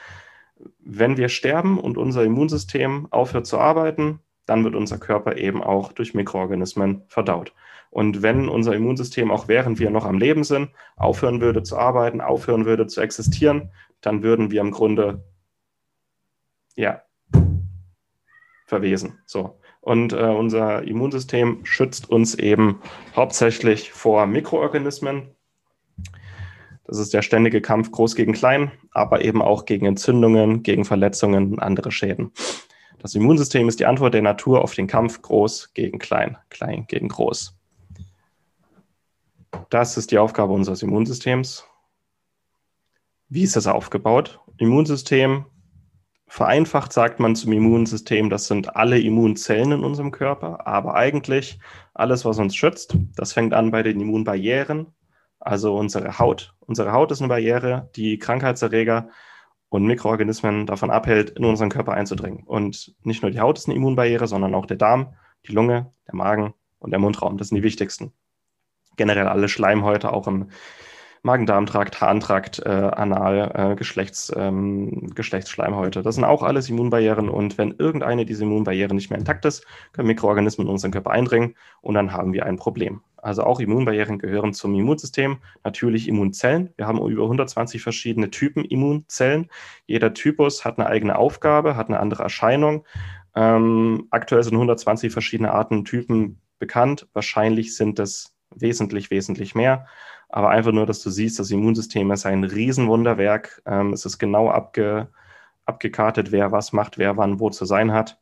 wenn 0.78 1.16
wir 1.16 1.28
sterben 1.28 1.78
und 1.78 1.98
unser 1.98 2.24
Immunsystem 2.24 3.08
aufhört 3.10 3.46
zu 3.46 3.58
arbeiten, 3.58 4.20
dann 4.46 4.64
wird 4.64 4.74
unser 4.74 4.98
Körper 4.98 5.36
eben 5.36 5.62
auch 5.62 5.92
durch 5.92 6.14
Mikroorganismen 6.14 7.02
verdaut. 7.08 7.52
Und 7.90 8.22
wenn 8.22 8.48
unser 8.48 8.74
Immunsystem, 8.74 9.30
auch 9.30 9.48
während 9.48 9.78
wir 9.78 9.90
noch 9.90 10.04
am 10.04 10.18
Leben 10.18 10.44
sind, 10.44 10.70
aufhören 10.96 11.40
würde 11.40 11.62
zu 11.62 11.76
arbeiten, 11.76 12.20
aufhören 12.20 12.64
würde 12.64 12.86
zu 12.86 13.00
existieren, 13.00 13.70
dann 14.00 14.22
würden 14.22 14.50
wir 14.50 14.60
im 14.60 14.70
Grunde 14.70 15.24
ja, 16.76 17.02
verwesen. 18.66 19.18
So. 19.26 19.58
Und 19.80 20.12
äh, 20.12 20.16
unser 20.16 20.82
Immunsystem 20.82 21.64
schützt 21.64 22.10
uns 22.10 22.34
eben 22.34 22.80
hauptsächlich 23.14 23.92
vor 23.92 24.26
Mikroorganismen. 24.26 25.30
Das 26.84 26.98
ist 26.98 27.14
der 27.14 27.22
ständige 27.22 27.60
Kampf 27.60 27.90
groß 27.90 28.14
gegen 28.14 28.32
klein, 28.32 28.70
aber 28.92 29.24
eben 29.24 29.42
auch 29.42 29.64
gegen 29.64 29.86
Entzündungen, 29.86 30.62
gegen 30.62 30.84
Verletzungen 30.84 31.52
und 31.52 31.58
andere 31.60 31.90
Schäden. 31.90 32.32
Das 32.98 33.14
Immunsystem 33.14 33.68
ist 33.68 33.80
die 33.80 33.86
Antwort 33.86 34.14
der 34.14 34.22
Natur 34.22 34.62
auf 34.62 34.74
den 34.74 34.86
Kampf 34.86 35.22
groß 35.22 35.74
gegen 35.74 35.98
klein, 35.98 36.36
klein 36.50 36.86
gegen 36.88 37.08
groß. 37.08 37.56
Das 39.70 39.96
ist 39.96 40.10
die 40.10 40.18
Aufgabe 40.18 40.52
unseres 40.52 40.82
Immunsystems. 40.82 41.64
Wie 43.28 43.42
ist 43.42 43.56
das 43.56 43.66
aufgebaut? 43.66 44.40
Immunsystem 44.58 45.46
Vereinfacht 46.28 46.92
sagt 46.92 47.20
man 47.20 47.36
zum 47.36 47.52
Immunsystem, 47.52 48.30
das 48.30 48.48
sind 48.48 48.74
alle 48.74 48.98
Immunzellen 48.98 49.72
in 49.72 49.84
unserem 49.84 50.10
Körper, 50.10 50.66
aber 50.66 50.94
eigentlich 50.94 51.60
alles, 51.94 52.24
was 52.24 52.38
uns 52.38 52.56
schützt, 52.56 52.96
das 53.14 53.32
fängt 53.32 53.54
an 53.54 53.70
bei 53.70 53.82
den 53.82 54.00
Immunbarrieren, 54.00 54.88
also 55.38 55.76
unsere 55.76 56.18
Haut. 56.18 56.54
Unsere 56.60 56.92
Haut 56.92 57.12
ist 57.12 57.20
eine 57.20 57.28
Barriere, 57.28 57.90
die 57.94 58.18
Krankheitserreger 58.18 59.08
und 59.68 59.86
Mikroorganismen 59.86 60.66
davon 60.66 60.90
abhält, 60.90 61.30
in 61.30 61.44
unseren 61.44 61.70
Körper 61.70 61.92
einzudringen. 61.92 62.42
Und 62.44 62.94
nicht 63.02 63.22
nur 63.22 63.30
die 63.30 63.40
Haut 63.40 63.58
ist 63.58 63.68
eine 63.68 63.76
Immunbarriere, 63.76 64.26
sondern 64.26 64.54
auch 64.54 64.66
der 64.66 64.76
Darm, 64.76 65.14
die 65.46 65.52
Lunge, 65.52 65.92
der 66.08 66.16
Magen 66.16 66.54
und 66.80 66.90
der 66.90 66.98
Mundraum. 66.98 67.38
Das 67.38 67.48
sind 67.48 67.56
die 67.56 67.62
wichtigsten. 67.62 68.12
Generell 68.96 69.28
alle 69.28 69.48
Schleimhäute, 69.48 70.12
auch 70.12 70.26
im 70.26 70.50
Magen-Darm-Trakt, 71.26 72.00
Harntrakt, 72.00 72.60
äh, 72.64 72.70
Anal, 72.70 73.50
äh, 73.54 73.74
Geschlechts, 73.74 74.32
ähm, 74.34 75.10
Geschlechtsschleimhäute. 75.14 76.02
Das 76.02 76.14
sind 76.14 76.24
auch 76.24 76.42
alles 76.42 76.70
Immunbarrieren 76.70 77.28
und 77.28 77.58
wenn 77.58 77.74
irgendeine 77.76 78.24
dieser 78.24 78.44
Immunbarrieren 78.44 78.96
nicht 78.96 79.10
mehr 79.10 79.18
intakt 79.18 79.44
ist, 79.44 79.66
können 79.92 80.06
Mikroorganismen 80.06 80.66
in 80.66 80.72
unseren 80.72 80.92
Körper 80.92 81.10
eindringen 81.10 81.56
und 81.82 81.94
dann 81.94 82.12
haben 82.12 82.32
wir 82.32 82.46
ein 82.46 82.56
Problem. 82.56 83.02
Also 83.16 83.42
auch 83.42 83.58
Immunbarrieren 83.58 84.18
gehören 84.20 84.54
zum 84.54 84.72
Immunsystem. 84.74 85.38
Natürlich 85.64 86.06
Immunzellen. 86.06 86.72
Wir 86.76 86.86
haben 86.86 87.04
über 87.04 87.24
120 87.24 87.82
verschiedene 87.82 88.30
Typen 88.30 88.64
Immunzellen. 88.64 89.50
Jeder 89.86 90.14
Typus 90.14 90.64
hat 90.64 90.78
eine 90.78 90.88
eigene 90.88 91.18
Aufgabe, 91.18 91.74
hat 91.74 91.88
eine 91.88 91.98
andere 91.98 92.22
Erscheinung. 92.22 92.84
Ähm, 93.34 94.06
aktuell 94.10 94.44
sind 94.44 94.54
120 94.54 95.12
verschiedene 95.12 95.50
Arten 95.50 95.84
Typen 95.84 96.40
bekannt. 96.60 97.08
Wahrscheinlich 97.14 97.76
sind 97.76 97.98
es 97.98 98.32
wesentlich, 98.54 99.10
wesentlich 99.10 99.56
mehr. 99.56 99.86
Aber 100.28 100.50
einfach 100.50 100.72
nur, 100.72 100.86
dass 100.86 101.02
du 101.02 101.10
siehst, 101.10 101.38
das 101.38 101.50
Immunsystem 101.50 102.10
ist 102.10 102.26
ein 102.26 102.44
Riesenwunderwerk. 102.44 103.62
Ähm, 103.66 103.92
es 103.92 104.04
ist 104.04 104.18
genau 104.18 104.50
abge, 104.50 105.08
abgekartet, 105.64 106.32
wer 106.32 106.52
was 106.52 106.72
macht, 106.72 106.98
wer 106.98 107.16
wann 107.16 107.40
wo 107.40 107.50
zu 107.50 107.64
sein 107.64 107.92
hat. 107.92 108.18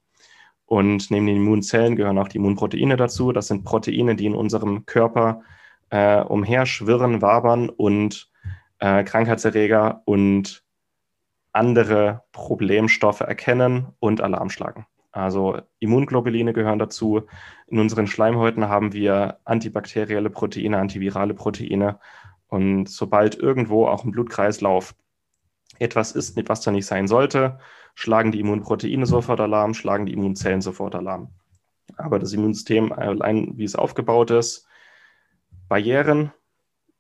Und 0.67 1.11
neben 1.11 1.27
den 1.27 1.37
Immunzellen 1.37 1.97
gehören 1.97 2.19
auch 2.19 2.29
die 2.29 2.39
Immunproteine 2.39 2.97
dazu. 2.97 3.33
Das 3.33 3.49
sind 3.49 3.65
Proteine, 3.65 4.17
die 4.17 4.27
in 4.27 4.35
unserem 4.35 4.87
Körper 4.87 5.43
äh, 5.91 6.21
umherschwirren, 6.23 7.23
wabern 7.23 7.69
und 7.69 8.31
äh, 8.79 9.05
Krankheitserreger 9.05 10.03
und 10.05 10.65
andere 11.53 12.25
Problemstoffe 12.33 13.21
erkennen 13.21 13.89
und 14.01 14.21
Alarm 14.21 14.51
schlagen. 14.51 14.87
Also 15.15 15.61
Immunglobuline 15.79 16.53
gehören 16.53 16.81
dazu. 16.81 17.23
In 17.69 17.79
unseren 17.79 18.09
Schleimhäuten 18.09 18.69
haben 18.69 18.93
wir 18.93 19.39
antibakterielle 19.45 20.29
Proteine, 20.29 20.79
antivirale 20.79 21.35
Proteine. 21.35 22.01
Und 22.49 22.89
sobald 22.89 23.37
irgendwo 23.37 23.87
auch 23.87 24.05
im 24.05 24.11
Blutkreislauf 24.11 24.97
etwas 25.79 26.13
ist, 26.13 26.37
was 26.49 26.63
da 26.63 26.73
nicht 26.73 26.87
sein 26.87 27.07
sollte, 27.07 27.61
schlagen 27.95 28.33
die 28.33 28.41
Immunproteine 28.41 29.07
sofort 29.07 29.39
Alarm, 29.41 29.75
schlagen 29.75 30.07
die 30.07 30.15
Immunzellen 30.15 30.61
sofort 30.61 30.97
Alarm. 30.97 31.29
Aber 31.97 32.19
das 32.19 32.33
Immunsystem, 32.33 32.93
allein 32.93 33.57
wie 33.57 33.65
es 33.65 33.77
aufgebaut 33.77 34.33
ist, 34.33 34.67
Barrieren, 35.69 36.33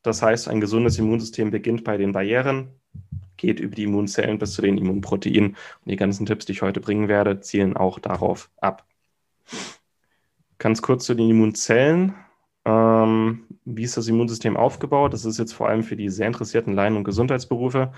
das 0.02 0.22
heißt, 0.22 0.48
ein 0.48 0.60
gesundes 0.60 1.00
Immunsystem 1.00 1.50
beginnt 1.50 1.82
bei 1.82 1.96
den 1.96 2.12
Barrieren, 2.12 2.80
geht 3.36 3.60
über 3.60 3.74
die 3.74 3.84
Immunzellen 3.84 4.38
bis 4.38 4.54
zu 4.54 4.62
den 4.62 4.78
Immunproteinen. 4.78 5.50
Und 5.50 5.90
die 5.90 5.96
ganzen 5.96 6.26
Tipps, 6.26 6.46
die 6.46 6.52
ich 6.52 6.62
heute 6.62 6.80
bringen 6.80 7.08
werde, 7.08 7.40
zielen 7.40 7.76
auch 7.76 7.98
darauf 7.98 8.50
ab. 8.60 8.86
Ganz 10.58 10.82
kurz 10.82 11.04
zu 11.04 11.14
den 11.14 11.30
Immunzellen. 11.30 12.14
Ähm, 12.64 13.44
wie 13.64 13.82
ist 13.82 13.96
das 13.96 14.08
Immunsystem 14.08 14.56
aufgebaut? 14.56 15.12
Das 15.12 15.24
ist 15.24 15.38
jetzt 15.38 15.52
vor 15.52 15.68
allem 15.68 15.82
für 15.82 15.96
die 15.96 16.08
sehr 16.08 16.26
interessierten 16.26 16.74
Laien- 16.74 16.96
und 16.96 17.04
Gesundheitsberufe 17.04 17.92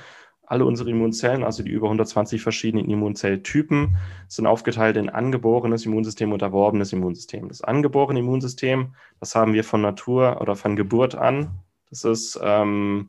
alle 0.46 0.64
unsere 0.64 0.90
Immunzellen, 0.90 1.44
also 1.44 1.62
die 1.62 1.70
über 1.70 1.88
120 1.88 2.40
verschiedenen 2.40 2.88
Immunzelltypen, 2.88 3.96
sind 4.28 4.46
aufgeteilt 4.46 4.96
in 4.96 5.10
angeborenes 5.10 5.84
Immunsystem 5.84 6.32
und 6.32 6.42
erworbenes 6.42 6.92
Immunsystem. 6.92 7.48
Das 7.48 7.62
angeborene 7.62 8.20
Immunsystem, 8.20 8.94
das 9.20 9.34
haben 9.34 9.52
wir 9.52 9.64
von 9.64 9.82
Natur 9.82 10.40
oder 10.40 10.56
von 10.56 10.76
Geburt 10.76 11.16
an. 11.16 11.50
Das 11.90 12.04
ist 12.04 12.38
ähm, 12.42 13.08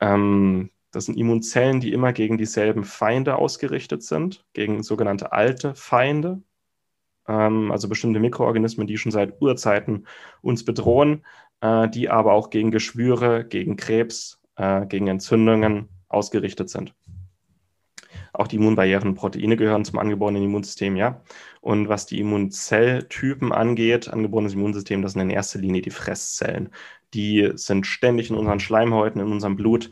ähm, 0.00 0.70
das 0.90 1.04
sind 1.04 1.18
Immunzellen, 1.18 1.80
die 1.80 1.92
immer 1.92 2.12
gegen 2.12 2.38
dieselben 2.38 2.84
Feinde 2.84 3.36
ausgerichtet 3.36 4.02
sind, 4.02 4.46
gegen 4.54 4.82
sogenannte 4.82 5.32
alte 5.32 5.74
Feinde, 5.74 6.42
ähm, 7.26 7.70
also 7.70 7.88
bestimmte 7.88 8.20
Mikroorganismen, 8.20 8.86
die 8.86 8.98
schon 8.98 9.12
seit 9.12 9.40
Urzeiten 9.40 10.06
uns 10.40 10.64
bedrohen, 10.64 11.24
äh, 11.60 11.88
die 11.88 12.08
aber 12.08 12.32
auch 12.32 12.50
gegen 12.50 12.70
Geschwüre, 12.70 13.44
gegen 13.44 13.76
Krebs, 13.76 14.40
äh, 14.56 14.86
gegen 14.86 15.08
Entzündungen 15.08 15.88
ausgerichtet 16.08 16.70
sind. 16.70 16.94
Auch 18.32 18.46
die 18.46 18.56
Immunbarrieren 18.56 19.14
Proteine 19.14 19.56
gehören 19.56 19.84
zum 19.84 19.98
angeborenen 19.98 20.42
Immunsystem, 20.42 20.96
ja. 20.96 21.22
Und 21.60 21.88
was 21.88 22.06
die 22.06 22.20
Immunzelltypen 22.20 23.52
angeht, 23.52 24.08
angeborenes 24.08 24.54
Immunsystem, 24.54 25.02
das 25.02 25.12
sind 25.12 25.22
in 25.22 25.30
erster 25.30 25.58
Linie 25.58 25.82
die 25.82 25.90
Fresszellen. 25.90 26.70
Die 27.14 27.50
sind 27.54 27.86
ständig 27.86 28.30
in 28.30 28.36
unseren 28.36 28.60
Schleimhäuten, 28.60 29.20
in 29.20 29.32
unserem 29.32 29.56
Blut 29.56 29.90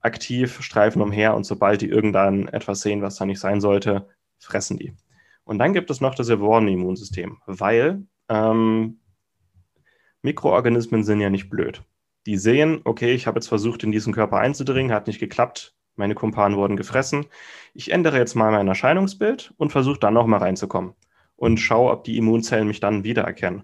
aktiv, 0.00 0.60
streifen 0.60 1.02
umher 1.02 1.34
und 1.34 1.44
sobald 1.44 1.80
die 1.80 1.88
irgendwann 1.88 2.48
etwas 2.48 2.80
sehen, 2.80 3.02
was 3.02 3.16
da 3.16 3.26
nicht 3.26 3.40
sein 3.40 3.60
sollte, 3.60 4.08
fressen 4.38 4.76
die. 4.78 4.94
Und 5.44 5.58
dann 5.58 5.72
gibt 5.72 5.90
es 5.90 6.00
noch 6.00 6.14
das 6.14 6.28
erworbene 6.28 6.72
Immunsystem, 6.72 7.38
weil 7.46 8.04
ähm, 8.28 9.00
Mikroorganismen 10.22 11.04
sind 11.04 11.20
ja 11.20 11.30
nicht 11.30 11.48
blöd 11.50 11.82
die 12.28 12.36
sehen, 12.36 12.82
okay, 12.84 13.12
ich 13.14 13.26
habe 13.26 13.38
jetzt 13.38 13.48
versucht, 13.48 13.82
in 13.84 13.90
diesen 13.90 14.12
Körper 14.12 14.36
einzudringen, 14.36 14.92
hat 14.92 15.06
nicht 15.06 15.18
geklappt, 15.18 15.74
meine 15.96 16.14
Kumpanen 16.14 16.58
wurden 16.58 16.76
gefressen. 16.76 17.24
Ich 17.72 17.90
ändere 17.90 18.18
jetzt 18.18 18.34
mal 18.34 18.52
mein 18.52 18.68
Erscheinungsbild 18.68 19.54
und 19.56 19.72
versuche 19.72 19.98
dann 19.98 20.12
nochmal 20.12 20.40
reinzukommen 20.40 20.92
und 21.36 21.56
schaue, 21.56 21.90
ob 21.90 22.04
die 22.04 22.18
Immunzellen 22.18 22.68
mich 22.68 22.80
dann 22.80 23.02
wiedererkennen. 23.02 23.62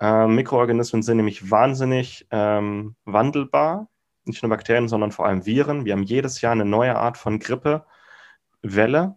Ähm, 0.00 0.34
Mikroorganismen 0.34 1.02
sind 1.02 1.16
nämlich 1.16 1.50
wahnsinnig 1.50 2.26
ähm, 2.30 2.96
wandelbar, 3.04 3.88
nicht 4.24 4.42
nur 4.42 4.50
Bakterien, 4.50 4.88
sondern 4.88 5.12
vor 5.12 5.26
allem 5.26 5.46
Viren. 5.46 5.84
Wir 5.84 5.92
haben 5.92 6.02
jedes 6.02 6.40
Jahr 6.40 6.52
eine 6.52 6.64
neue 6.64 6.96
Art 6.96 7.16
von 7.18 7.38
Grippewelle. 7.38 9.16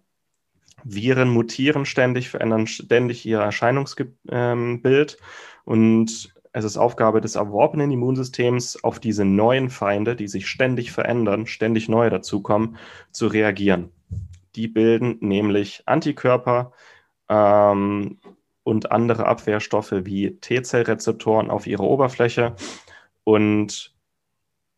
Viren 0.83 1.29
mutieren 1.29 1.85
ständig, 1.85 2.29
verändern 2.29 2.67
ständig 2.67 3.25
ihr 3.25 3.39
Erscheinungsbild 3.39 4.17
ähm, 4.31 4.81
und 5.65 6.33
es 6.51 6.65
ist 6.65 6.77
Aufgabe 6.77 7.21
des 7.21 7.35
erworbenen 7.35 7.91
Immunsystems, 7.91 8.83
auf 8.83 8.99
diese 8.99 9.23
neuen 9.25 9.69
Feinde, 9.69 10.15
die 10.15 10.27
sich 10.27 10.47
ständig 10.47 10.91
verändern, 10.91 11.45
ständig 11.45 11.89
neue 11.89 12.09
dazukommen, 12.09 12.77
zu 13.11 13.27
reagieren. 13.27 13.91
Die 14.55 14.67
bilden 14.67 15.17
nämlich 15.21 15.83
Antikörper 15.85 16.71
ähm, 17.29 18.19
und 18.69 18.91
andere 18.91 19.25
Abwehrstoffe 19.25 19.91
wie 19.91 20.37
T-Zellrezeptoren 20.37 21.49
auf 21.49 21.67
ihrer 21.67 21.83
Oberfläche. 21.83 22.55
Und 23.23 23.95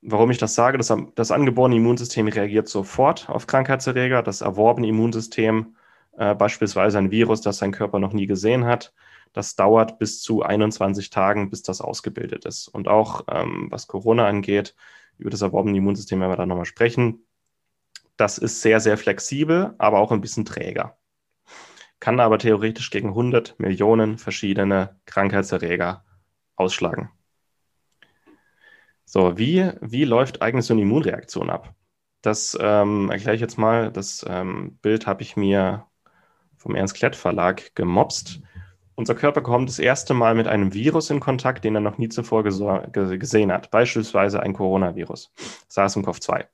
warum 0.02 0.32
ich 0.32 0.38
das 0.38 0.56
sage, 0.56 0.78
das, 0.78 0.94
das 1.16 1.32
angeborene 1.32 1.76
Immunsystem 1.76 2.28
reagiert 2.28 2.68
sofort 2.70 3.30
auf 3.30 3.48
Krankheitserreger, 3.48 4.24
das 4.24 4.42
erworbene 4.42 4.88
Immunsystem, 4.88 5.76
äh, 6.18 6.34
beispielsweise 6.34 6.98
ein 6.98 7.12
Virus, 7.12 7.42
das 7.42 7.58
sein 7.58 7.72
Körper 7.72 8.00
noch 8.00 8.14
nie 8.14 8.28
gesehen 8.28 8.66
hat, 8.66 8.94
das 9.34 9.56
dauert 9.56 10.00
bis 10.00 10.22
zu 10.22 10.42
21 10.42 11.10
Tagen, 11.10 11.50
bis 11.50 11.62
das 11.62 11.82
ausgebildet 11.82 12.46
ist. 12.46 12.68
Und 12.68 12.88
auch 12.88 13.26
ähm, 13.30 13.68
was 13.70 13.88
Corona 13.88 14.26
angeht, 14.28 14.76
über 15.18 15.30
das 15.30 15.42
erworbene 15.42 15.78
Immunsystem 15.78 16.20
werden 16.20 16.32
wir 16.32 16.38
da 16.38 16.46
nochmal 16.46 16.66
sprechen. 16.66 17.26
Das 18.18 18.38
ist 18.38 18.62
sehr, 18.62 18.80
sehr 18.80 18.98
flexibel, 18.98 19.74
aber 19.78 20.00
auch 20.00 20.12
ein 20.12 20.22
bisschen 20.22 20.46
träger. 20.46 20.98
Kann 22.02 22.20
aber 22.20 22.40
theoretisch 22.40 22.90
gegen 22.90 23.10
100 23.10 23.60
Millionen 23.60 24.18
verschiedene 24.18 25.00
Krankheitserreger 25.06 26.04
ausschlagen. 26.56 27.12
So, 29.06 29.38
wie, 29.38 29.72
wie 29.82 30.04
läuft 30.04 30.42
eigentlich 30.42 30.66
so 30.66 30.74
eine 30.74 30.82
Immunreaktion 30.82 31.50
ab? 31.50 31.76
Das 32.22 32.58
ähm, 32.60 33.12
erkläre 33.12 33.36
ich 33.36 33.42
jetzt 33.42 33.58
mal. 33.58 33.92
Das 33.92 34.26
ähm, 34.28 34.80
Bild 34.82 35.06
habe 35.06 35.22
ich 35.22 35.38
mir 35.38 35.86
vom 36.58 36.76
Ernst 36.76 36.96
Klett 36.96 37.16
Verlag 37.16 37.76
gemobst. 37.76 38.42
Unser 38.96 39.14
Körper 39.14 39.42
kommt 39.42 39.70
das 39.70 39.80
erste 39.80 40.16
Mal 40.16 40.34
mit 40.34 40.48
einem 40.48 40.74
Virus 40.74 41.12
in 41.12 41.20
Kontakt, 41.20 41.64
den 41.64 41.76
er 41.76 41.82
noch 41.82 42.00
nie 42.00 42.10
zuvor 42.10 42.44
gesehen 42.44 43.52
hat, 43.52 43.72
beispielsweise 43.72 44.42
ein 44.42 44.54
Coronavirus, 44.54 45.32
SARS-CoV-2. 45.70 46.46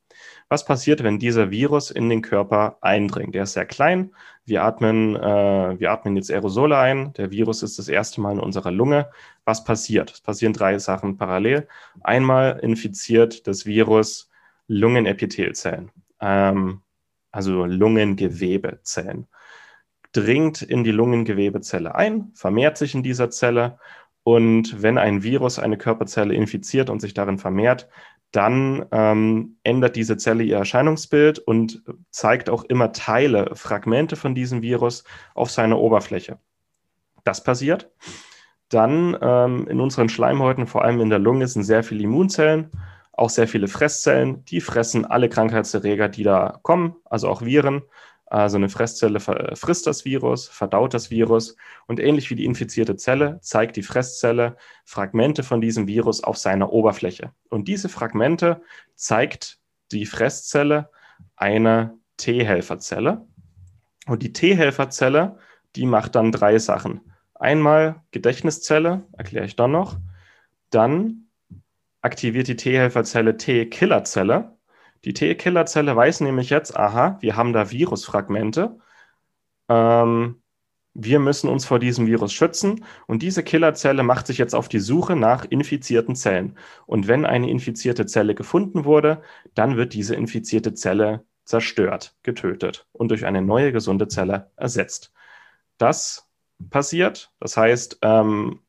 Was 0.50 0.64
passiert, 0.64 1.04
wenn 1.04 1.20
dieser 1.20 1.52
Virus 1.52 1.92
in 1.92 2.10
den 2.10 2.22
Körper 2.22 2.78
eindringt? 2.82 3.36
Der 3.36 3.44
ist 3.44 3.54
sehr 3.54 3.66
klein. 3.66 4.16
Wir 4.46 4.64
atmen, 4.64 5.16
äh, 5.16 5.80
wir 5.80 5.92
atmen 5.92 6.16
jetzt 6.16 6.32
Aerosole 6.32 6.78
ein. 6.78 7.12
Der 7.14 7.32
Virus 7.32 7.64
ist 7.64 7.78
das 7.80 7.90
erste 7.90 8.22
Mal 8.22 8.34
in 8.34 8.40
unserer 8.40 8.72
Lunge. 8.72 9.10
Was 9.44 9.66
passiert? 9.66 10.12
Es 10.12 10.22
passieren 10.22 10.54
drei 10.54 10.80
Sachen 10.80 11.18
parallel. 11.18 11.68
Einmal 12.02 12.60
infiziert 12.62 13.46
das 13.48 13.66
Virus 13.66 14.30
Lungenepithelzellen, 14.68 15.92
ähm, 16.22 16.82
also 17.32 17.66
Lungengewebezellen 17.66 19.28
dringt 20.14 20.62
in 20.62 20.84
die 20.84 20.92
Lungengewebezelle 20.92 21.94
ein, 21.94 22.32
vermehrt 22.34 22.78
sich 22.78 22.96
in 22.96 23.04
dieser 23.04 23.30
Zelle 23.30 23.78
und 24.24 24.82
wenn 24.82 24.98
ein 24.98 25.24
Virus 25.24 25.60
eine 25.60 25.78
Körperzelle 25.78 26.34
infiziert 26.34 26.90
und 26.90 27.02
sich 27.02 27.14
darin 27.14 27.38
vermehrt, 27.38 27.88
dann 28.32 28.86
ähm, 28.92 29.58
ändert 29.64 29.96
diese 29.96 30.18
Zelle 30.18 30.44
ihr 30.44 30.58
Erscheinungsbild 30.58 31.40
und 31.40 31.82
zeigt 32.12 32.50
auch 32.50 32.64
immer 32.66 32.92
Teile, 32.92 33.52
Fragmente 33.56 34.16
von 34.16 34.36
diesem 34.36 34.62
Virus 34.62 35.04
auf 35.34 35.50
seiner 35.50 35.80
Oberfläche. 35.80 36.38
Das 37.24 37.44
passiert. 37.44 37.90
Dann 38.70 39.18
ähm, 39.22 39.68
in 39.70 39.80
unseren 39.80 40.10
Schleimhäuten, 40.10 40.68
vor 40.68 40.84
allem 40.84 41.00
in 41.00 41.10
der 41.10 41.20
Lunge, 41.20 41.48
sind 41.48 41.64
sehr 41.64 41.84
viele 41.84 42.04
Immunzellen, 42.04 42.72
auch 43.14 43.30
sehr 43.30 43.48
viele 43.48 43.68
Fresszellen. 43.68 44.44
Die 44.46 44.62
fressen 44.62 45.06
alle 45.06 45.30
Krankheitserreger, 45.30 46.10
die 46.10 46.24
da 46.24 46.60
kommen, 46.64 46.96
also 47.06 47.30
auch 47.30 47.42
Viren. 47.42 47.82
Also 48.30 48.58
eine 48.58 48.68
Fresszelle 48.68 49.20
frisst 49.22 49.88
das 49.88 50.04
Virus, 50.04 50.50
verdaut 50.50 50.94
das 50.94 51.10
Virus 51.10 51.56
und 51.88 52.00
ähnlich 52.00 52.30
wie 52.30 52.36
die 52.36 52.44
infizierte 52.44 52.98
Zelle 52.98 53.40
zeigt 53.42 53.78
die 53.78 53.84
Fresszelle 53.84 54.58
Fragmente 54.84 55.44
von 55.44 55.62
diesem 55.62 55.88
Virus 55.88 56.24
auf 56.24 56.38
seiner 56.38 56.74
Oberfläche. 56.74 57.32
Und 57.50 57.70
diese 57.70 57.88
Fragmente 57.88 58.62
zeigt 58.96 59.60
die 59.94 60.06
Fresszelle 60.06 60.90
eine 61.38 61.98
T-Helferzelle. 62.18 63.26
Und 64.08 64.24
die 64.24 64.34
T-Helferzelle, 64.34 65.38
die 65.78 65.86
macht 65.86 66.16
dann 66.16 66.34
drei 66.34 66.60
Sachen. 66.60 67.14
Einmal 67.34 68.04
Gedächtniszelle, 68.12 69.06
erkläre 69.14 69.46
ich 69.46 69.56
dann 69.56 69.72
noch. 69.72 69.98
Dann 70.70 71.30
aktiviert 72.02 72.50
die 72.50 72.58
T-Helferzelle 72.58 73.38
T-Killerzelle. 73.38 74.57
Die 75.06 75.14
T-Killerzelle 75.14 75.96
weiß 75.96 76.22
nämlich 76.22 76.50
jetzt, 76.50 76.78
aha, 76.78 77.18
wir 77.22 77.36
haben 77.36 77.54
da 77.54 77.72
Virusfragmente. 77.72 78.78
Ähm, 79.70 80.42
wir 80.94 81.20
müssen 81.20 81.50
uns 81.50 81.66
vor 81.66 81.78
diesem 81.80 82.08
Virus 82.08 82.34
schützen 82.34 82.84
und 83.06 83.22
diese 83.22 83.44
Killerzelle 83.44 84.02
macht 84.02 84.26
sich 84.28 84.40
jetzt 84.40 84.56
auf 84.56 84.68
die 84.68 84.80
Suche 84.80 85.16
nach 85.16 85.46
infizierten 85.46 86.16
Zellen. 86.16 86.58
Und 86.88 87.08
wenn 87.08 87.26
eine 87.26 87.50
infizierte 87.50 88.08
Zelle 88.08 88.34
gefunden 88.34 88.84
wurde, 88.84 89.22
dann 89.54 89.78
wird 89.78 89.94
diese 89.94 90.16
infizierte 90.16 90.74
Zelle 90.74 91.24
zerstört, 91.46 92.16
getötet 92.24 92.88
und 92.94 93.10
durch 93.10 93.26
eine 93.26 93.44
neue 93.44 93.72
gesunde 93.72 94.08
Zelle 94.08 94.52
ersetzt. 94.58 95.14
Das 95.78 96.28
passiert, 96.72 97.32
das 97.40 97.58
heißt, 97.58 98.00
ähm, 98.02 98.62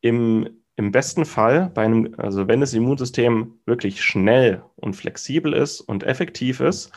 im 0.00 0.61
im 0.76 0.90
besten 0.90 1.24
Fall, 1.24 1.70
bei 1.74 1.82
einem, 1.82 2.14
also 2.16 2.48
wenn 2.48 2.60
das 2.60 2.72
Immunsystem 2.72 3.58
wirklich 3.66 4.02
schnell 4.02 4.62
und 4.76 4.94
flexibel 4.94 5.52
ist 5.52 5.80
und 5.80 6.02
effektiv 6.02 6.60
ist, 6.60 6.92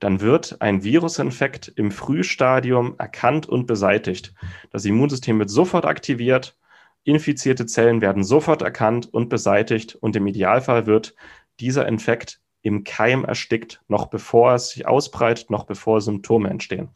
dann 0.00 0.20
wird 0.20 0.60
ein 0.60 0.82
Virusinfekt 0.82 1.68
im 1.76 1.90
Frühstadium 1.90 2.94
erkannt 2.98 3.46
und 3.48 3.66
beseitigt. 3.66 4.32
Das 4.70 4.84
Immunsystem 4.84 5.38
wird 5.38 5.50
sofort 5.50 5.84
aktiviert, 5.84 6.56
infizierte 7.04 7.66
Zellen 7.66 8.00
werden 8.00 8.24
sofort 8.24 8.62
erkannt 8.62 9.12
und 9.12 9.28
beseitigt 9.28 9.94
und 9.94 10.16
im 10.16 10.26
Idealfall 10.26 10.86
wird 10.86 11.14
dieser 11.60 11.86
Infekt 11.86 12.40
im 12.62 12.84
Keim 12.84 13.24
erstickt, 13.24 13.82
noch 13.88 14.06
bevor 14.06 14.54
es 14.54 14.70
sich 14.70 14.86
ausbreitet, 14.86 15.50
noch 15.50 15.64
bevor 15.64 16.00
Symptome 16.00 16.48
entstehen. 16.50 16.90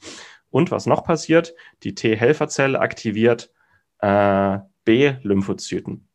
Und 0.50 0.70
was 0.70 0.86
noch 0.86 1.04
passiert? 1.04 1.54
Die 1.82 1.94
T-Helferzelle 1.94 2.78
aktiviert 2.78 3.50
äh, 3.98 4.58
B-Lymphozyten. 4.84 6.08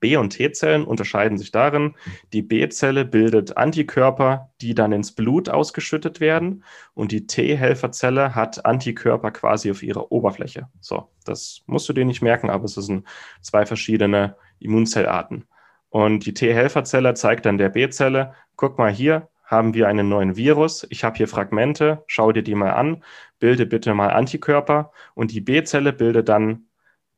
B- 0.00 0.16
und 0.16 0.30
T-Zellen 0.30 0.84
unterscheiden 0.84 1.38
sich 1.38 1.50
darin, 1.50 1.94
die 2.32 2.42
B-Zelle 2.42 3.04
bildet 3.04 3.56
Antikörper, 3.56 4.50
die 4.60 4.74
dann 4.74 4.92
ins 4.92 5.12
Blut 5.12 5.48
ausgeschüttet 5.48 6.20
werden 6.20 6.64
und 6.94 7.12
die 7.12 7.26
T-Helferzelle 7.26 8.34
hat 8.34 8.64
Antikörper 8.64 9.30
quasi 9.30 9.70
auf 9.70 9.82
ihrer 9.82 10.10
Oberfläche. 10.10 10.68
So, 10.80 11.08
das 11.24 11.62
musst 11.66 11.88
du 11.88 11.92
dir 11.92 12.04
nicht 12.04 12.22
merken, 12.22 12.50
aber 12.50 12.64
es 12.64 12.74
sind 12.74 13.06
zwei 13.40 13.66
verschiedene 13.66 14.36
Immunzellarten. 14.58 15.44
Und 15.90 16.26
die 16.26 16.34
T-Helferzelle 16.34 17.14
zeigt 17.14 17.46
dann 17.46 17.58
der 17.58 17.68
B-Zelle, 17.68 18.34
guck 18.56 18.78
mal 18.78 18.90
hier, 18.90 19.28
haben 19.44 19.74
wir 19.74 19.88
einen 19.88 20.08
neuen 20.08 20.36
Virus. 20.36 20.86
Ich 20.90 21.04
habe 21.04 21.16
hier 21.16 21.28
Fragmente, 21.28 22.02
schau 22.06 22.32
dir 22.32 22.42
die 22.42 22.54
mal 22.54 22.70
an, 22.70 23.04
bilde 23.38 23.66
bitte 23.66 23.94
mal 23.94 24.08
Antikörper 24.08 24.90
und 25.14 25.32
die 25.32 25.40
B-Zelle 25.40 25.92
bildet 25.92 26.28
dann 26.28 26.66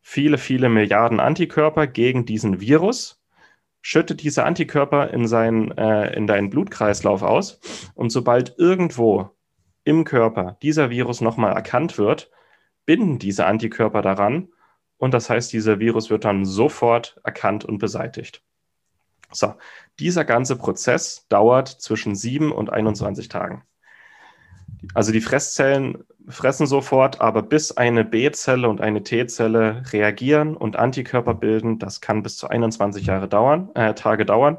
viele, 0.09 0.39
viele 0.39 0.69
Milliarden 0.69 1.19
Antikörper 1.19 1.89
gegen 1.89 2.27
diesen 2.27 2.61
Virus, 2.61 3.21
schüttet 3.83 4.23
diese 4.23 4.45
Antikörper 4.45 5.11
in, 5.11 5.27
sein, 5.27 5.77
äh, 5.77 6.17
in 6.17 6.29
deinen 6.29 6.49
Blutkreislauf 6.49 7.23
aus 7.23 7.59
und 7.95 8.11
sobald 8.11 8.57
irgendwo 8.57 9.31
im 9.83 10.05
Körper 10.05 10.59
dieser 10.63 10.91
Virus 10.91 11.21
nochmal 11.21 11.55
erkannt 11.55 11.99
wird, 11.99 12.31
binden 12.85 13.19
diese 13.19 13.47
Antikörper 13.47 14.01
daran 14.01 14.49
und 14.97 15.13
das 15.13 15.29
heißt, 15.29 15.53
dieser 15.53 15.81
Virus 15.81 16.09
wird 16.09 16.25
dann 16.25 16.45
sofort 16.45 17.21
erkannt 17.25 17.65
und 17.65 17.79
beseitigt. 17.79 18.45
So, 19.33 19.55
dieser 19.99 20.25
ganze 20.25 20.55
Prozess 20.55 21.27
dauert 21.29 21.67
zwischen 21.67 22.15
7 22.15 22.53
und 22.53 22.73
21 22.73 23.29
Tagen. 23.29 23.65
Also 24.95 25.13
die 25.13 25.21
Fresszellen 25.21 26.05
fressen 26.29 26.67
sofort, 26.67 27.21
aber 27.21 27.43
bis 27.43 27.77
eine 27.77 28.05
B-Zelle 28.05 28.69
und 28.69 28.81
eine 28.81 29.03
T-Zelle 29.03 29.83
reagieren 29.93 30.57
und 30.57 30.77
Antikörper 30.77 31.35
bilden, 31.35 31.79
das 31.79 32.01
kann 32.01 32.23
bis 32.23 32.37
zu 32.37 32.49
21 32.49 33.07
Jahre 33.07 33.29
dauern, 33.29 33.71
äh, 33.75 33.95
Tage 33.95 34.27
dauern. 34.27 34.59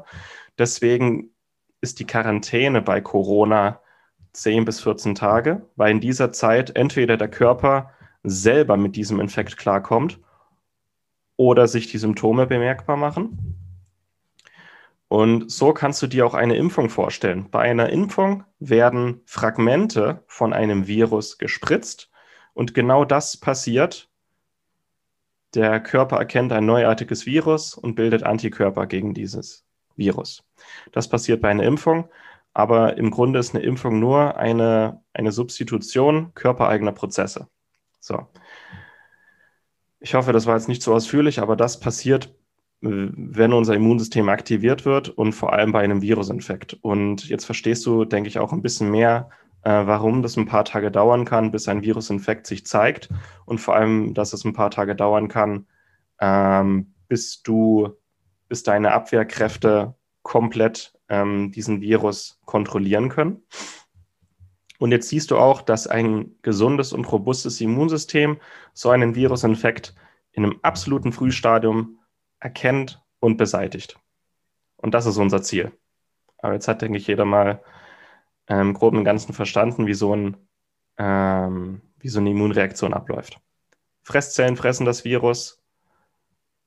Deswegen 0.58 1.30
ist 1.80 2.00
die 2.00 2.06
Quarantäne 2.06 2.82
bei 2.82 3.00
Corona 3.00 3.80
10 4.32 4.64
bis 4.64 4.80
14 4.80 5.14
Tage, 5.14 5.62
weil 5.76 5.90
in 5.92 6.00
dieser 6.00 6.32
Zeit 6.32 6.76
entweder 6.76 7.16
der 7.16 7.28
Körper 7.28 7.90
selber 8.22 8.76
mit 8.76 8.96
diesem 8.96 9.20
Infekt 9.20 9.56
klarkommt 9.56 10.20
oder 11.36 11.68
sich 11.68 11.88
die 11.88 11.98
Symptome 11.98 12.46
bemerkbar 12.46 12.96
machen 12.96 13.58
und 15.08 15.50
so 15.50 15.72
kannst 15.72 16.02
du 16.02 16.06
dir 16.06 16.26
auch 16.26 16.34
eine 16.34 16.56
Impfung 16.56 16.90
vorstellen. 16.90 17.50
Bei 17.50 17.60
einer 17.60 17.88
Impfung 17.88 18.44
werden 18.58 19.22
Fragmente 19.24 20.22
von 20.26 20.52
einem 20.52 20.86
Virus 20.86 21.38
gespritzt 21.38 22.10
und 22.52 22.74
genau 22.74 23.06
das 23.06 23.38
passiert. 23.38 24.10
Der 25.54 25.80
Körper 25.80 26.18
erkennt 26.18 26.52
ein 26.52 26.66
neuartiges 26.66 27.24
Virus 27.24 27.74
und 27.74 27.94
bildet 27.94 28.22
Antikörper 28.22 28.86
gegen 28.86 29.14
dieses 29.14 29.64
Virus. 29.96 30.44
Das 30.92 31.08
passiert 31.08 31.40
bei 31.40 31.48
einer 31.48 31.64
Impfung, 31.64 32.10
aber 32.52 32.98
im 32.98 33.10
Grunde 33.10 33.38
ist 33.38 33.54
eine 33.54 33.64
Impfung 33.64 33.98
nur 33.98 34.36
eine, 34.36 35.02
eine 35.14 35.32
Substitution 35.32 36.34
körpereigener 36.34 36.92
Prozesse. 36.92 37.48
So. 37.98 38.26
Ich 40.00 40.14
hoffe, 40.14 40.32
das 40.32 40.44
war 40.44 40.54
jetzt 40.54 40.68
nicht 40.68 40.82
so 40.82 40.94
ausführlich, 40.94 41.40
aber 41.40 41.56
das 41.56 41.80
passiert 41.80 42.37
wenn 42.80 43.52
unser 43.52 43.74
Immunsystem 43.74 44.28
aktiviert 44.28 44.84
wird 44.84 45.08
und 45.08 45.32
vor 45.32 45.52
allem 45.52 45.72
bei 45.72 45.80
einem 45.80 46.00
Virusinfekt. 46.00 46.78
Und 46.80 47.28
jetzt 47.28 47.44
verstehst 47.44 47.84
du, 47.86 48.04
denke 48.04 48.28
ich, 48.28 48.38
auch 48.38 48.52
ein 48.52 48.62
bisschen 48.62 48.90
mehr, 48.90 49.30
äh, 49.62 49.70
warum 49.70 50.22
das 50.22 50.36
ein 50.36 50.46
paar 50.46 50.64
Tage 50.64 50.90
dauern 50.90 51.24
kann, 51.24 51.50
bis 51.50 51.68
ein 51.68 51.82
Virusinfekt 51.82 52.46
sich 52.46 52.64
zeigt 52.66 53.08
und 53.44 53.58
vor 53.58 53.74
allem, 53.74 54.14
dass 54.14 54.32
es 54.32 54.44
ein 54.44 54.52
paar 54.52 54.70
Tage 54.70 54.94
dauern 54.94 55.28
kann, 55.28 55.66
ähm, 56.20 56.94
bis 57.08 57.42
du, 57.42 57.90
bis 58.48 58.62
deine 58.62 58.92
Abwehrkräfte 58.92 59.94
komplett 60.22 60.92
ähm, 61.08 61.50
diesen 61.50 61.80
Virus 61.80 62.40
kontrollieren 62.44 63.08
können. 63.08 63.42
Und 64.78 64.92
jetzt 64.92 65.08
siehst 65.08 65.32
du 65.32 65.38
auch, 65.38 65.62
dass 65.62 65.88
ein 65.88 66.36
gesundes 66.42 66.92
und 66.92 67.10
robustes 67.10 67.60
Immunsystem 67.60 68.38
so 68.72 68.90
einen 68.90 69.16
Virusinfekt 69.16 69.94
in 70.30 70.44
einem 70.44 70.60
absoluten 70.62 71.12
Frühstadium 71.12 71.97
erkennt 72.40 73.02
und 73.20 73.36
beseitigt. 73.36 73.98
Und 74.76 74.94
das 74.94 75.06
ist 75.06 75.16
unser 75.16 75.42
Ziel. 75.42 75.72
Aber 76.38 76.54
jetzt 76.54 76.68
hat, 76.68 76.82
denke 76.82 76.98
ich, 76.98 77.06
jeder 77.06 77.24
mal 77.24 77.62
ähm, 78.46 78.76
im 78.80 79.04
Ganzen 79.04 79.32
verstanden, 79.32 79.86
wie 79.86 79.94
so, 79.94 80.14
ein, 80.14 80.36
ähm, 80.96 81.82
wie 81.98 82.08
so 82.08 82.20
eine 82.20 82.30
Immunreaktion 82.30 82.94
abläuft. 82.94 83.40
Fresszellen 84.02 84.56
fressen 84.56 84.86
das 84.86 85.04
Virus, 85.04 85.62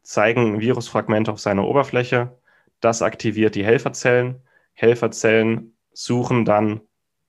zeigen 0.03 0.59
Virusfragmente 0.59 1.31
auf 1.31 1.39
seiner 1.39 1.65
Oberfläche. 1.65 2.37
Das 2.79 3.01
aktiviert 3.01 3.55
die 3.55 3.65
Helferzellen. 3.65 4.41
Helferzellen 4.73 5.75
suchen 5.93 6.45
dann, 6.45 6.81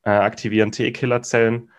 äh, 0.05 0.11
aktivieren 0.11 0.73
T-Killerzellen 0.73 1.71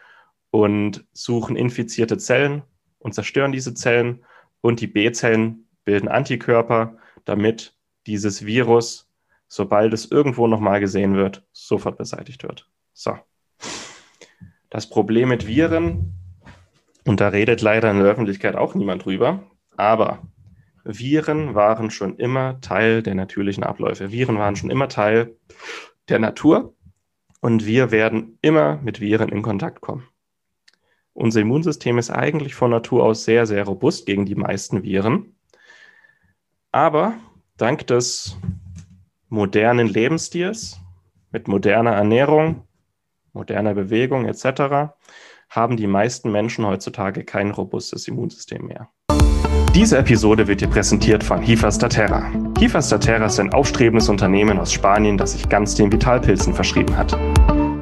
und 0.49 1.05
suchen 1.13 1.55
infizierte 1.55 2.17
Zellen 2.17 2.63
und 2.99 3.13
zerstören 3.13 3.51
diese 3.51 3.73
Zellen. 3.73 4.25
Und 4.61 4.79
die 4.79 4.87
B-Zellen 4.87 5.67
bilden 5.85 6.07
Antikörper, 6.07 6.97
damit 7.25 7.75
dieses 8.07 8.45
Virus, 8.45 9.09
sobald 9.47 9.93
es 9.93 10.09
irgendwo 10.09 10.47
nochmal 10.47 10.79
gesehen 10.79 11.15
wird, 11.15 11.45
sofort 11.51 11.97
beseitigt 11.97 12.43
wird. 12.43 12.69
So. 12.93 13.17
Das 14.69 14.89
Problem 14.89 15.29
mit 15.29 15.47
Viren, 15.47 16.13
und 17.05 17.19
da 17.19 17.29
redet 17.29 17.61
leider 17.61 17.91
in 17.91 17.99
der 17.99 18.07
Öffentlichkeit 18.07 18.55
auch 18.55 18.75
niemand 18.75 19.05
drüber, 19.05 19.43
aber 19.77 20.21
Viren 20.83 21.55
waren 21.55 21.91
schon 21.91 22.17
immer 22.17 22.59
Teil 22.61 23.03
der 23.03 23.15
natürlichen 23.15 23.63
Abläufe. 23.63 24.11
Viren 24.11 24.37
waren 24.37 24.55
schon 24.55 24.69
immer 24.69 24.89
Teil 24.89 25.37
der 26.09 26.19
Natur 26.19 26.75
und 27.39 27.65
wir 27.65 27.91
werden 27.91 28.37
immer 28.41 28.77
mit 28.83 28.99
Viren 28.99 29.29
in 29.29 29.41
Kontakt 29.41 29.81
kommen. 29.81 30.07
Unser 31.13 31.41
Immunsystem 31.41 31.97
ist 31.99 32.09
eigentlich 32.09 32.55
von 32.55 32.71
Natur 32.71 33.03
aus 33.03 33.23
sehr, 33.23 33.45
sehr 33.45 33.63
robust 33.65 34.05
gegen 34.05 34.25
die 34.25 34.35
meisten 34.35 34.83
Viren. 34.83 35.35
Aber 36.73 37.13
dank 37.57 37.85
des 37.85 38.35
modernen 39.29 39.87
Lebensstils 39.87 40.81
mit 41.31 41.47
moderner 41.47 41.91
Ernährung, 41.91 42.63
moderner 43.31 43.75
Bewegung 43.75 44.25
etc. 44.25 44.91
haben 45.49 45.77
die 45.77 45.85
meisten 45.85 46.31
Menschen 46.31 46.65
heutzutage 46.65 47.23
kein 47.25 47.51
robustes 47.51 48.07
Immunsystem 48.07 48.65
mehr. 48.65 48.89
Diese 49.75 49.99
Episode 49.99 50.47
wird 50.47 50.61
dir 50.61 50.67
präsentiert 50.67 51.23
von 51.23 51.43
Hifastaterra. 51.43 52.31
Hifastaterra 52.57 53.27
ist 53.27 53.39
ein 53.39 53.53
aufstrebendes 53.53 54.09
Unternehmen 54.09 54.57
aus 54.57 54.73
Spanien, 54.73 55.17
das 55.17 55.33
sich 55.33 55.47
ganz 55.49 55.75
den 55.75 55.91
Vitalpilzen 55.91 56.55
verschrieben 56.55 56.97
hat. 56.97 57.15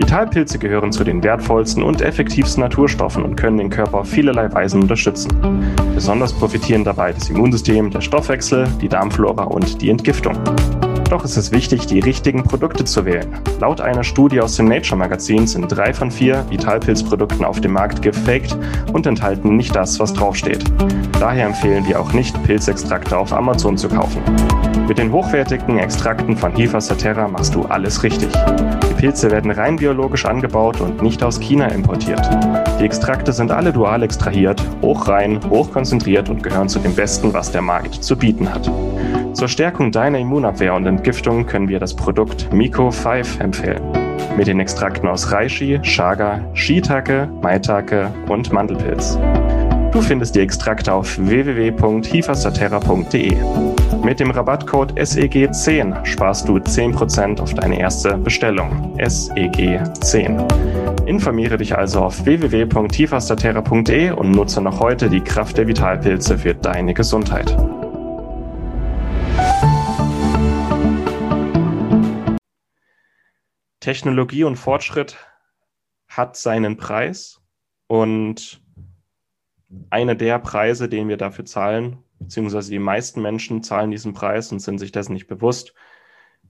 Vitalpilze 0.02 0.58
gehören 0.58 0.92
zu 0.92 1.04
den 1.04 1.22
wertvollsten 1.24 1.84
und 1.84 2.02
effektivsten 2.02 2.64
Naturstoffen 2.64 3.24
und 3.24 3.36
können 3.36 3.58
den 3.58 3.70
Körper 3.70 4.00
auf 4.00 4.10
vielerlei 4.10 4.52
Weisen 4.52 4.82
unterstützen. 4.82 5.30
Besonders 5.94 6.34
profitieren 6.34 6.84
dabei 6.84 7.14
das 7.14 7.30
Immunsystem, 7.30 7.92
der 7.92 8.02
Stoffwechsel, 8.02 8.68
die 8.82 8.90
Darmflora 8.90 9.44
und 9.44 9.80
die 9.80 9.92
Entgiftung. 9.92 10.36
Doch 11.12 11.24
ist 11.24 11.38
es 11.38 11.52
wichtig, 11.52 11.86
die 11.86 12.00
richtigen 12.00 12.42
Produkte 12.42 12.84
zu 12.84 13.06
wählen. 13.06 13.28
Laut 13.60 13.80
einer 13.80 14.04
Studie 14.04 14.42
aus 14.42 14.56
dem 14.56 14.70
Nature 14.70 14.98
Magazin 14.98 15.46
sind 15.46 15.68
drei 15.68 15.94
von 15.94 16.10
vier 16.10 16.46
Vitalpilzprodukten 16.50 17.46
auf 17.46 17.62
dem 17.62 17.74
Markt 17.74 18.02
gefaked 18.02 18.58
und 18.94 19.06
enthalten 19.06 19.56
nicht 19.56 19.76
das, 19.76 20.00
was 20.00 20.14
draufsteht. 20.14 20.64
Daher 21.20 21.46
empfehlen 21.46 21.86
wir 21.86 22.00
auch 22.00 22.12
nicht, 22.14 22.42
Pilzextrakte 22.44 23.16
auf 23.16 23.34
Amazon 23.34 23.78
zu 23.78 23.88
kaufen. 23.88 24.24
Mit 24.88 24.98
den 24.98 25.12
hochwertigen 25.12 25.78
Extrakten 25.78 26.36
von 26.36 26.56
Hifa 26.56 26.82
Saterra 26.82 27.28
machst 27.28 27.54
du 27.54 27.66
alles 27.66 28.02
richtig. 28.02 28.32
Pilze 29.02 29.32
werden 29.32 29.50
rein 29.50 29.78
biologisch 29.78 30.26
angebaut 30.26 30.80
und 30.80 31.02
nicht 31.02 31.24
aus 31.24 31.40
China 31.40 31.66
importiert. 31.70 32.22
Die 32.80 32.86
Extrakte 32.86 33.34
sind 33.34 33.50
alle 33.50 33.74
dual 33.74 34.04
extrahiert, 34.04 34.64
hochrein, 34.84 35.40
hochkonzentriert 35.50 36.30
und 36.30 36.44
gehören 36.44 36.70
zu 36.70 36.78
dem 36.78 36.94
Besten, 36.94 37.34
was 37.34 37.52
der 37.52 37.64
Markt 37.64 37.96
zu 37.96 38.16
bieten 38.16 38.54
hat. 38.54 38.70
Zur 39.34 39.48
Stärkung 39.48 39.92
deiner 39.92 40.20
Immunabwehr 40.20 40.76
und 40.76 40.86
Entgiftung 40.86 41.48
können 41.48 41.68
wir 41.68 41.80
das 41.80 41.96
Produkt 41.96 42.54
Miko 42.54 42.92
5 42.92 43.40
empfehlen. 43.40 43.82
Mit 44.38 44.46
den 44.46 44.60
Extrakten 44.60 45.08
aus 45.08 45.32
Reishi, 45.32 45.80
Chaga, 45.82 46.42
Shiitake, 46.54 47.28
Maitake 47.42 48.14
und 48.30 48.54
Mandelpilz. 48.54 49.18
Du 49.92 50.00
findest 50.00 50.36
die 50.36 50.42
Extrakte 50.42 50.94
auf 50.94 51.18
www.hifastaterra.de. 51.18 53.36
Mit 54.04 54.20
dem 54.20 54.32
Rabattcode 54.32 54.94
SEG10 54.94 56.04
sparst 56.06 56.50
du 56.50 56.58
10% 56.58 57.40
auf 57.40 57.54
deine 57.54 57.80
erste 57.80 58.18
Bestellung. 58.18 59.00
SEG10. 59.00 61.06
Informiere 61.06 61.58
dich 61.58 61.78
also 61.78 62.02
auf 62.02 62.26
www.tifasterterra.de 62.26 64.12
und 64.12 64.32
nutze 64.32 64.60
noch 64.60 64.80
heute 64.80 65.08
die 65.08 65.22
Kraft 65.22 65.60
der 65.60 65.68
Vitalpilze 65.68 66.40
für 66.40 66.56
deine 66.56 66.96
Gesundheit. 66.96 67.56
Technologie 73.82 74.44
und 74.44 74.56
Fortschritt 74.56 75.16
hat 76.08 76.38
seinen 76.38 76.76
Preis 76.76 77.40
und 77.86 78.64
einer 79.92 80.16
der 80.16 80.40
Preise, 80.40 80.90
den 80.90 81.08
wir 81.08 81.18
dafür 81.18 81.46
zahlen, 81.46 82.04
beziehungsweise 82.22 82.72
die 82.72 82.80
meisten 82.80 83.22
Menschen 83.22 83.64
zahlen 83.64 83.92
diesen 83.92 84.14
Preis 84.14 84.52
und 84.52 84.60
sind 84.60 84.80
sich 84.80 84.92
dessen 84.92 85.14
nicht 85.14 85.28
bewusst. 85.28 85.74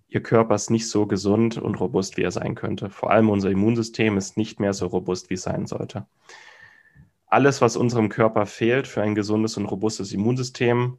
Ihr 0.08 0.22
Körper 0.22 0.56
ist 0.56 0.70
nicht 0.70 0.90
so 0.90 1.06
gesund 1.08 1.58
und 1.58 1.80
robust, 1.80 2.18
wie 2.18 2.24
er 2.24 2.32
sein 2.32 2.56
könnte. 2.56 2.90
Vor 2.90 3.12
allem 3.12 3.30
unser 3.30 3.50
Immunsystem 3.50 4.18
ist 4.18 4.38
nicht 4.38 4.60
mehr 4.60 4.74
so 4.74 4.88
robust, 4.88 5.30
wie 5.30 5.36
es 5.36 5.44
sein 5.44 5.66
sollte. 5.66 6.06
Alles, 7.28 7.62
was 7.62 7.78
unserem 7.78 8.10
Körper 8.10 8.46
fehlt 8.46 8.88
für 8.88 9.02
ein 9.02 9.16
gesundes 9.16 9.56
und 9.56 9.66
robustes 9.66 10.12
Immunsystem, 10.12 10.98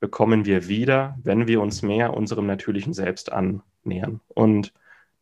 bekommen 0.00 0.44
wir 0.44 0.68
wieder, 0.68 1.18
wenn 1.22 1.46
wir 1.48 1.62
uns 1.62 1.80
mehr 1.80 2.12
unserem 2.12 2.46
natürlichen 2.46 2.92
Selbst 2.92 3.32
annähern. 3.32 4.20
Und 4.28 4.74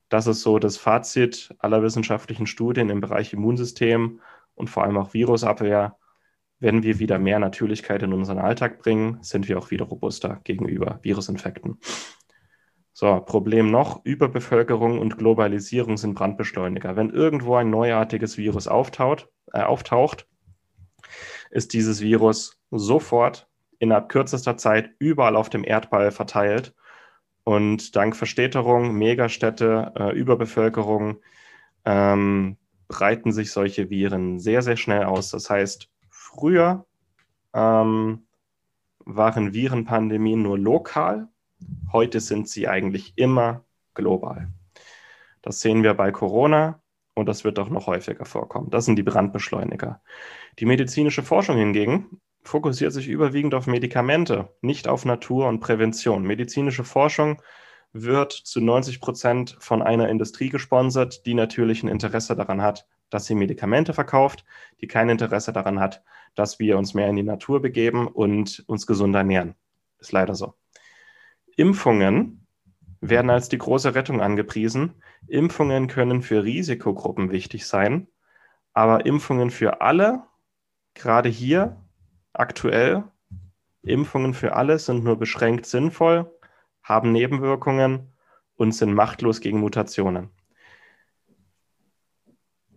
das 0.09 0.27
ist 0.27 0.43
so 0.43 0.59
das 0.59 0.77
Fazit 0.77 1.55
aller 1.61 1.83
wissenschaftlichen 1.83 2.49
Studien 2.49 2.91
im 2.91 3.01
Bereich 3.01 3.33
Immunsystem 3.33 4.21
und 4.57 4.69
vor 4.69 4.83
allem 4.83 4.97
auch 4.97 5.15
Virusabwehr. 5.15 5.97
Wenn 6.61 6.83
wir 6.83 6.99
wieder 6.99 7.19
mehr 7.19 7.39
Natürlichkeit 7.39 8.03
in 8.03 8.13
unseren 8.13 8.39
Alltag 8.39 8.79
bringen, 8.79 9.19
sind 9.23 9.49
wir 9.49 9.59
auch 9.59 9.71
wieder 9.71 9.85
robuster 9.85 10.41
gegenüber 10.45 10.99
Virusinfekten. 11.03 11.79
So, 12.93 13.21
Problem 13.21 13.71
noch, 13.71 14.05
Überbevölkerung 14.05 15.01
und 15.01 15.19
Globalisierung 15.19 15.97
sind 15.97 16.15
Brandbeschleuniger. 16.15 16.95
Wenn 16.95 17.11
irgendwo 17.11 17.57
ein 17.57 17.69
neuartiges 17.69 18.39
Virus 18.39 18.69
auftaucht, 18.69 19.29
äh, 19.53 19.63
auftaucht 19.63 20.29
ist 21.51 21.73
dieses 21.73 22.01
Virus 22.01 22.59
sofort 22.71 23.49
innerhalb 23.79 24.09
kürzester 24.09 24.57
Zeit 24.57 24.91
überall 24.99 25.37
auf 25.37 25.51
dem 25.51 25.65
Erdball 25.65 26.11
verteilt 26.11 26.75
und 27.45 27.95
dank 27.97 28.17
Verstädterung, 28.17 28.95
Megastädte, 28.95 29.93
äh, 29.97 30.13
Überbevölkerung 30.13 31.19
ähm, 31.85 32.57
breiten 32.89 33.33
sich 33.33 33.53
solche 33.53 33.91
Viren 33.91 34.39
sehr, 34.39 34.63
sehr 34.63 34.77
schnell 34.77 35.05
aus. 35.05 35.31
Das 35.31 35.51
heißt, 35.51 35.91
früher 36.35 36.87
ähm, 37.53 38.27
waren 39.05 39.55
Virenpandemien 39.55 40.43
nur 40.43 40.59
lokal, 40.59 41.29
heute 41.93 42.21
sind 42.21 42.49
sie 42.49 42.69
eigentlich 42.69 43.15
immer 43.17 43.65
global. 43.95 44.49
Das 45.43 45.61
sehen 45.61 45.83
wir 45.83 45.95
bei 45.95 46.11
Corona 46.11 46.81
und 47.15 47.27
das 47.27 47.45
wird 47.45 47.59
auch 47.59 47.69
noch 47.69 47.87
häufiger 47.87 48.25
vorkommen. 48.25 48.71
Das 48.71 48.87
sind 48.87 48.97
die 48.97 49.03
Brandbeschleuniger. 49.03 50.03
Die 50.59 50.67
medizinische 50.67 51.23
Forschung 51.23 51.57
hingegen 51.57 52.21
fokussiert 52.43 52.93
sich 52.93 53.09
überwiegend 53.09 53.55
auf 53.55 53.67
Medikamente, 53.67 54.49
nicht 54.61 54.89
auf 54.89 55.05
Natur 55.05 55.49
und 55.49 55.61
Prävention. 55.61 56.25
Medizinische 56.25 56.85
Forschung 56.85 57.41
wird 57.93 58.33
zu 58.33 58.61
90 58.61 59.01
Prozent 59.01 59.57
von 59.61 59.81
einer 59.81 60.09
Industrie 60.09 60.49
gesponsert, 60.49 61.25
die 61.27 61.35
natürlich 61.35 61.83
ein 61.83 61.89
Interesse 61.89 62.35
daran 62.35 62.61
hat, 62.61 62.87
dass 63.09 63.27
sie 63.27 63.37
Medikamente 63.37 63.95
verkauft, 63.95 64.45
die 64.81 64.89
kein 64.89 65.09
Interesse 65.09 65.53
daran 65.53 65.79
hat, 65.79 66.03
dass 66.35 66.59
wir 66.59 66.79
uns 66.79 66.95
mehr 66.95 67.09
in 67.09 67.17
die 67.17 67.23
Natur 67.23 67.61
begeben 67.61 68.07
und 68.09 68.65
uns 68.67 68.87
gesund 68.87 69.15
ernähren. 69.15 69.55
Ist 69.99 70.13
leider 70.13 70.35
so. 70.35 70.55
Impfungen 71.57 72.47
werden 73.01 73.31
als 73.31 73.49
die 73.49 73.59
große 73.59 73.95
Rettung 73.95 74.21
angepriesen. 74.21 75.03
Impfungen 75.27 75.89
können 75.89 76.23
für 76.23 76.45
Risikogruppen 76.45 77.31
wichtig 77.31 77.67
sein, 77.67 78.09
aber 78.73 79.07
Impfungen 79.07 79.51
für 79.51 79.81
alle, 79.81 80.23
gerade 80.95 81.29
hier 81.29 81.81
aktuell. 82.33 83.05
Impfungen 83.83 84.35
für 84.35 84.55
alle 84.55 84.79
sind 84.79 85.05
nur 85.05 85.19
beschränkt 85.19 85.67
sinnvoll, 85.67 86.31
haben 86.83 87.13
Nebenwirkungen 87.13 88.13
und 88.57 88.73
sind 88.73 88.95
machtlos 88.95 89.41
gegen 89.41 89.61
Mutationen. 89.61 90.31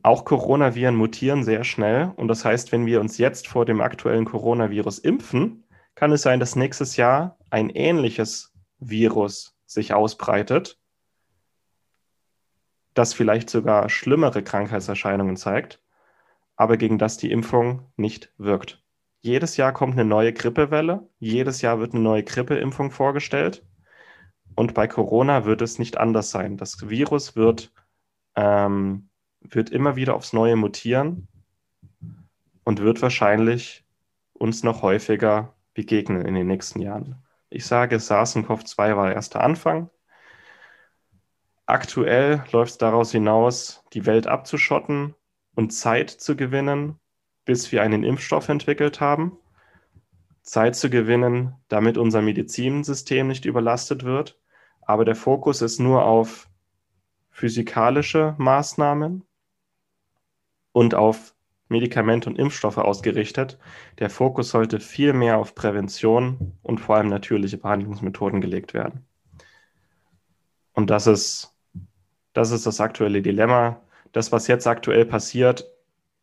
Auch 0.04 0.26
Coronaviren 0.26 0.96
mutieren 0.96 1.44
sehr 1.44 1.64
schnell 1.64 2.14
und 2.16 2.28
das 2.28 2.46
heißt, 2.46 2.72
wenn 2.72 2.86
wir 2.86 3.02
uns 3.02 3.18
jetzt 3.18 3.48
vor 3.48 3.66
dem 3.66 3.82
aktuellen 3.82 4.26
Coronavirus 4.26 5.00
impfen, 5.00 5.66
kann 5.96 6.12
es 6.12 6.22
sein, 6.22 6.40
dass 6.40 6.56
nächstes 6.56 6.98
Jahr 6.98 7.38
ein 7.50 7.70
ähnliches 7.70 8.54
Virus 8.80 9.58
sich 9.66 9.94
ausbreitet, 9.94 10.80
das 12.94 13.14
vielleicht 13.14 13.50
sogar 13.50 13.90
schlimmere 13.90 14.44
Krankheitserscheinungen 14.44 15.36
zeigt, 15.36 15.82
aber 16.56 16.78
gegen 16.78 16.98
das 16.98 17.18
die 17.18 17.32
Impfung 17.32 17.92
nicht 17.96 18.32
wirkt 18.38 18.82
jedes 19.28 19.58
Jahr 19.58 19.74
kommt 19.74 19.94
eine 19.94 20.06
neue 20.06 20.34
Grippewelle, 20.34 21.08
jedes 21.20 21.62
Jahr 21.62 21.80
wird 21.80 21.94
eine 21.94 22.02
neue 22.02 22.24
Grippeimpfung 22.24 22.92
vorgestellt. 22.92 23.66
Und 24.56 24.74
bei 24.74 24.88
Corona 24.88 25.46
wird 25.46 25.62
es 25.62 25.78
nicht 25.78 25.98
anders 25.98 26.32
sein. 26.32 26.58
Das 26.58 26.90
Virus 26.90 27.36
wird, 27.36 27.72
ähm, 28.36 29.10
wird 29.50 29.70
immer 29.70 29.96
wieder 29.96 30.16
aufs 30.16 30.34
Neue 30.34 30.56
mutieren 30.56 31.28
und 32.64 32.82
wird 32.82 33.02
wahrscheinlich 33.02 33.86
uns 34.34 34.64
noch 34.64 34.82
häufiger 34.82 35.56
begegnen 35.74 36.26
in 36.26 36.36
den 36.36 36.48
nächsten 36.48 36.82
Jahren. 36.82 37.24
Ich 37.50 37.66
sage, 37.66 37.98
SARS-CoV-2 37.98 38.96
war 38.96 39.06
der 39.08 39.16
erste 39.16 39.40
Anfang. 39.40 39.90
Aktuell 41.66 42.44
läuft 42.52 42.72
es 42.72 42.78
daraus 42.78 43.12
hinaus, 43.12 43.84
die 43.94 44.06
Welt 44.06 44.28
abzuschotten 44.28 45.16
und 45.56 45.72
Zeit 45.72 46.10
zu 46.10 46.36
gewinnen, 46.36 47.00
bis 47.46 47.72
wir 47.72 47.82
einen 47.82 48.04
Impfstoff 48.04 48.50
entwickelt 48.50 49.02
haben, 49.02 49.38
Zeit 50.44 50.76
zu 50.76 50.90
gewinnen, 50.90 51.56
damit 51.68 51.98
unser 51.98 52.22
Medizinsystem 52.22 53.28
nicht 53.28 53.46
überlastet 53.46 54.04
wird. 54.04 54.40
Aber 54.82 55.04
der 55.04 55.16
Fokus 55.16 55.62
ist 55.62 55.80
nur 55.80 56.06
auf 56.06 56.50
physikalische 57.32 58.34
Maßnahmen 58.38 59.27
und 60.78 60.94
auf 60.94 61.34
Medikamente 61.70 62.30
und 62.30 62.38
Impfstoffe 62.38 62.78
ausgerichtet. 62.78 63.58
Der 63.98 64.12
Fokus 64.12 64.52
sollte 64.52 64.80
viel 64.80 65.12
mehr 65.12 65.40
auf 65.40 65.56
Prävention 65.56 66.56
und 66.62 66.78
vor 66.80 66.98
allem 66.98 67.08
natürliche 67.08 67.58
Behandlungsmethoden 67.58 68.42
gelegt 68.42 68.76
werden. 68.76 69.04
Und 70.74 70.92
das 70.92 71.08
ist, 71.08 71.58
das 72.34 72.52
ist 72.52 72.68
das 72.68 72.80
aktuelle 72.80 73.24
Dilemma. 73.24 73.82
Das, 74.12 74.32
was 74.32 74.46
jetzt 74.46 74.68
aktuell 74.68 75.04
passiert, 75.08 75.68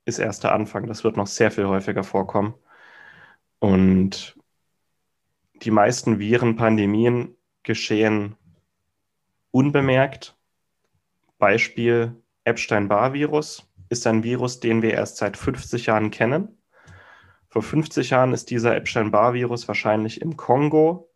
ist 0.05 0.21
erst 0.21 0.45
der 0.45 0.53
Anfang. 0.53 0.87
Das 0.87 1.03
wird 1.03 1.17
noch 1.17 1.27
sehr 1.27 1.51
viel 1.51 1.67
häufiger 1.67 2.05
vorkommen. 2.05 2.55
Und 3.59 4.39
die 5.65 5.73
meisten 5.73 6.21
Virenpandemien 6.21 7.37
geschehen 7.65 8.37
unbemerkt. 9.51 10.37
Beispiel 11.39 12.15
Epstein-Barr-Virus 12.45 13.69
ist 13.95 14.07
ein 14.07 14.23
Virus, 14.25 14.61
den 14.61 14.83
wir 14.83 14.93
erst 14.93 15.17
seit 15.17 15.37
50 15.37 15.87
Jahren 15.87 16.11
kennen. 16.11 16.59
Vor 17.49 17.63
50 17.63 18.11
Jahren 18.11 18.33
ist 18.33 18.51
dieser 18.51 18.77
Epstein-Barr-Virus 18.77 19.69
wahrscheinlich 19.69 20.21
im 20.21 20.37
Kongo 20.37 21.09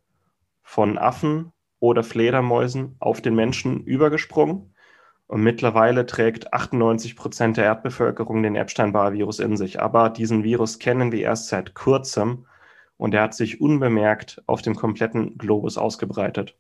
von 0.63 0.97
Affen 0.97 1.53
oder 1.81 2.05
Fledermäusen 2.05 2.97
auf 3.01 3.21
den 3.21 3.35
Menschen 3.35 3.85
übergesprungen. 3.85 4.75
Und 5.27 5.43
mittlerweile 5.43 6.07
trägt 6.07 6.53
98 6.53 7.17
Prozent 7.17 7.57
der 7.57 7.65
Erdbevölkerung 7.65 8.43
den 8.43 8.55
Epstein-Barr-Virus 8.55 9.41
in 9.41 9.57
sich. 9.57 9.81
Aber 9.83 10.11
diesen 10.11 10.45
Virus 10.45 10.79
kennen 10.79 11.11
wir 11.11 11.23
erst 11.23 11.49
seit 11.49 11.75
kurzem 11.75 12.47
und 12.97 13.15
er 13.15 13.23
hat 13.23 13.35
sich 13.35 13.61
unbemerkt 13.61 14.43
auf 14.47 14.63
dem 14.63 14.77
kompletten 14.77 15.37
Globus 15.37 15.77
ausgebreitet. 15.77 16.57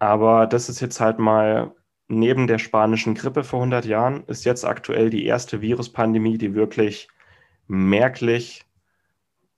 Aber 0.00 0.46
das 0.46 0.68
ist 0.68 0.80
jetzt 0.80 1.00
halt 1.00 1.18
mal 1.20 1.72
neben 2.14 2.46
der 2.46 2.58
spanischen 2.58 3.14
Grippe 3.14 3.44
vor 3.44 3.60
100 3.60 3.84
Jahren, 3.84 4.24
ist 4.26 4.44
jetzt 4.44 4.64
aktuell 4.64 5.10
die 5.10 5.26
erste 5.26 5.60
Viruspandemie, 5.60 6.38
die 6.38 6.54
wirklich 6.54 7.08
merklich 7.66 8.64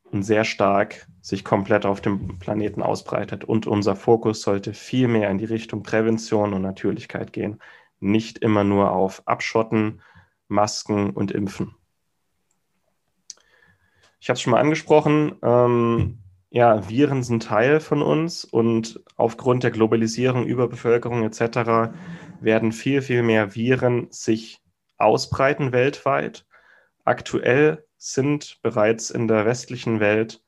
und 0.05 0.23
sehr 0.23 0.45
stark 0.45 1.07
sich 1.21 1.45
komplett 1.45 1.85
auf 1.85 2.01
dem 2.01 2.39
Planeten 2.39 2.83
ausbreitet. 2.83 3.45
Und 3.45 3.67
unser 3.67 3.97
Fokus 3.97 4.43
sollte 4.43 4.75
viel 4.75 5.09
mehr 5.09 5.31
in 5.31 5.39
die 5.39 5.45
Richtung 5.45 5.83
Prävention 5.83 6.55
und 6.55 6.63
Natürlichkeit 6.63 7.33
gehen, 7.33 7.61
nicht 7.99 8.39
immer 8.39 8.63
nur 8.63 8.93
auf 8.93 9.23
Abschotten, 9.27 10.01
Masken 10.49 11.11
und 11.11 11.33
Impfen. 11.33 11.75
Ich 14.21 14.29
habe 14.29 14.37
es 14.37 14.41
schon 14.41 14.53
mal 14.53 14.61
angesprochen, 14.61 15.37
ähm, 15.43 16.19
ja, 16.51 16.89
Viren 16.89 17.23
sind 17.23 17.43
Teil 17.43 17.81
von 17.81 18.03
uns 18.03 18.45
und 18.45 19.01
aufgrund 19.17 19.63
der 19.63 19.73
Globalisierung, 19.73 20.47
Überbevölkerung 20.47 21.23
etc. 21.25 21.93
werden 22.41 22.73
viel, 22.73 23.03
viel 23.03 23.23
mehr 23.23 23.55
Viren 23.55 24.09
sich 24.11 24.61
ausbreiten 24.99 25.73
weltweit. 25.73 26.47
Aktuell 27.05 27.85
sind 27.99 28.59
bereits 28.63 29.11
in 29.11 29.29
der 29.29 29.45
westlichen 29.47 30.01
Welt 30.01 30.43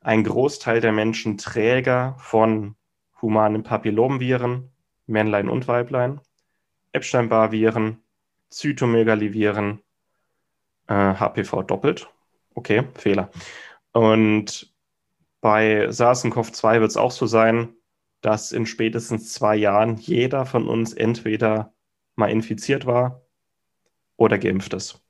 ein 0.00 0.24
Großteil 0.24 0.80
der 0.80 0.92
Menschen 0.92 1.36
Träger 1.36 2.16
von 2.18 2.76
humanen 3.20 3.62
Papillomviren, 3.62 4.70
Männlein 5.06 5.48
und 5.48 5.66
Weiblein, 5.68 6.20
Epstein-Barr-Viren, 6.92 8.02
Zytomegaliviren, 8.50 9.82
äh, 10.86 11.14
HPV 11.14 11.62
doppelt. 11.62 12.08
Okay, 12.54 12.84
Fehler. 12.94 13.30
Und 13.92 14.72
bei 15.40 15.88
SARS-CoV-2 15.88 16.80
wird 16.80 16.90
es 16.90 16.96
auch 16.96 17.10
so 17.10 17.26
sein, 17.26 17.75
dass 18.26 18.50
in 18.50 18.66
spätestens 18.66 19.32
zwei 19.32 19.54
Jahren 19.54 19.98
jeder 19.98 20.46
von 20.46 20.66
uns 20.66 20.92
entweder 20.92 21.72
mal 22.16 22.26
infiziert 22.26 22.84
war 22.84 23.22
oder 24.16 24.36
geimpft 24.36 24.74
ist. 24.74 25.00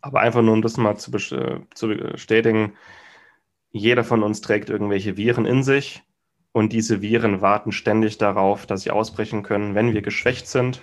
Aber 0.00 0.20
einfach 0.20 0.42
nur, 0.42 0.54
um 0.54 0.62
das 0.62 0.76
mal 0.76 0.96
zu, 0.96 1.10
zu 1.74 1.88
bestätigen, 1.88 2.74
jeder 3.72 4.04
von 4.04 4.22
uns 4.22 4.40
trägt 4.40 4.70
irgendwelche 4.70 5.16
Viren 5.16 5.46
in 5.46 5.64
sich 5.64 6.04
und 6.52 6.72
diese 6.72 7.02
Viren 7.02 7.40
warten 7.40 7.72
ständig 7.72 8.18
darauf, 8.18 8.64
dass 8.64 8.82
sie 8.82 8.92
ausbrechen 8.92 9.42
können. 9.42 9.74
Wenn 9.74 9.94
wir 9.94 10.02
geschwächt 10.02 10.46
sind, 10.46 10.80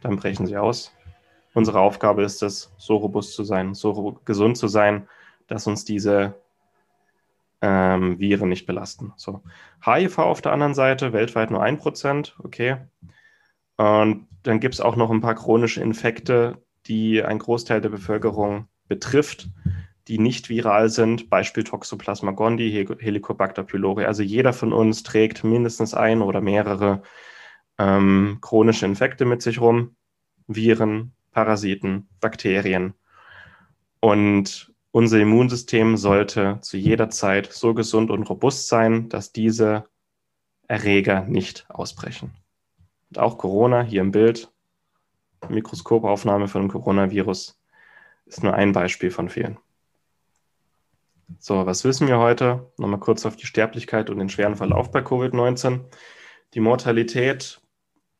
dann 0.00 0.14
brechen 0.14 0.46
sie 0.46 0.58
aus. 0.58 0.92
Unsere 1.54 1.80
Aufgabe 1.80 2.22
ist 2.22 2.40
es, 2.44 2.72
so 2.78 2.98
robust 2.98 3.34
zu 3.34 3.42
sein, 3.42 3.74
so 3.74 4.20
gesund 4.24 4.58
zu 4.58 4.68
sein, 4.68 5.08
dass 5.48 5.66
uns 5.66 5.84
diese 5.84 6.36
ähm, 7.60 8.18
Viren 8.18 8.48
nicht 8.48 8.66
belasten. 8.66 9.12
So. 9.16 9.42
HIV 9.84 10.18
auf 10.18 10.42
der 10.42 10.52
anderen 10.52 10.74
Seite, 10.74 11.12
weltweit 11.12 11.50
nur 11.50 11.62
1%, 11.62 12.32
okay. 12.42 12.76
Und 13.76 14.28
dann 14.42 14.60
gibt 14.60 14.74
es 14.74 14.80
auch 14.80 14.96
noch 14.96 15.10
ein 15.10 15.20
paar 15.20 15.34
chronische 15.34 15.80
Infekte, 15.80 16.62
die 16.86 17.22
ein 17.22 17.38
Großteil 17.38 17.80
der 17.80 17.88
Bevölkerung 17.88 18.68
betrifft, 18.88 19.48
die 20.08 20.18
nicht 20.18 20.48
viral 20.48 20.88
sind, 20.88 21.30
Beispiel 21.30 21.64
Toxoplasma 21.64 22.30
gondii, 22.30 22.86
Helicobacter 23.00 23.64
pylori. 23.64 24.04
Also 24.04 24.22
jeder 24.22 24.52
von 24.52 24.72
uns 24.72 25.02
trägt 25.02 25.42
mindestens 25.42 25.94
ein 25.94 26.22
oder 26.22 26.40
mehrere 26.40 27.02
ähm, 27.78 28.38
chronische 28.40 28.86
Infekte 28.86 29.24
mit 29.24 29.42
sich 29.42 29.60
rum, 29.60 29.96
Viren, 30.46 31.12
Parasiten, 31.32 32.08
Bakterien. 32.20 32.94
Und 34.00 34.72
unser 34.96 35.20
Immunsystem 35.20 35.98
sollte 35.98 36.56
zu 36.62 36.78
jeder 36.78 37.10
Zeit 37.10 37.52
so 37.52 37.74
gesund 37.74 38.10
und 38.10 38.22
robust 38.30 38.66
sein, 38.66 39.10
dass 39.10 39.30
diese 39.30 39.84
Erreger 40.68 41.20
nicht 41.26 41.66
ausbrechen. 41.68 42.30
Und 43.10 43.18
auch 43.18 43.36
Corona 43.36 43.82
hier 43.82 44.00
im 44.00 44.10
Bild, 44.10 44.50
Mikroskopaufnahme 45.50 46.48
von 46.48 46.62
dem 46.62 46.70
Coronavirus, 46.70 47.60
ist 48.24 48.42
nur 48.42 48.54
ein 48.54 48.72
Beispiel 48.72 49.10
von 49.10 49.28
vielen. 49.28 49.58
So, 51.40 51.66
was 51.66 51.84
wissen 51.84 52.08
wir 52.08 52.18
heute? 52.18 52.72
Nochmal 52.78 52.98
kurz 52.98 53.26
auf 53.26 53.36
die 53.36 53.44
Sterblichkeit 53.44 54.08
und 54.08 54.18
den 54.18 54.30
schweren 54.30 54.56
Verlauf 54.56 54.90
bei 54.92 55.00
Covid-19. 55.00 55.80
Die 56.54 56.60
Mortalität 56.60 57.60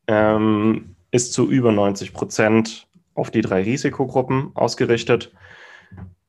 ähm, 0.05 0.95
ist 1.09 1.33
zu 1.33 1.49
über 1.49 1.71
90 1.71 2.13
Prozent 2.13 2.87
auf 3.15 3.31
die 3.31 3.41
drei 3.41 3.63
Risikogruppen 3.63 4.51
ausgerichtet. 4.53 5.33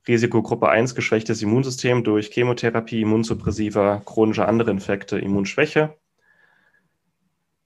Risikogruppe 0.09 0.67
1 0.67 0.95
geschwächtes 0.95 1.41
Immunsystem 1.41 2.03
durch 2.03 2.29
Chemotherapie, 2.33 3.01
Immunsuppressiva, 3.01 4.01
chronische 4.05 4.45
andere 4.45 4.71
Infekte, 4.71 5.17
Immunschwäche. 5.17 5.95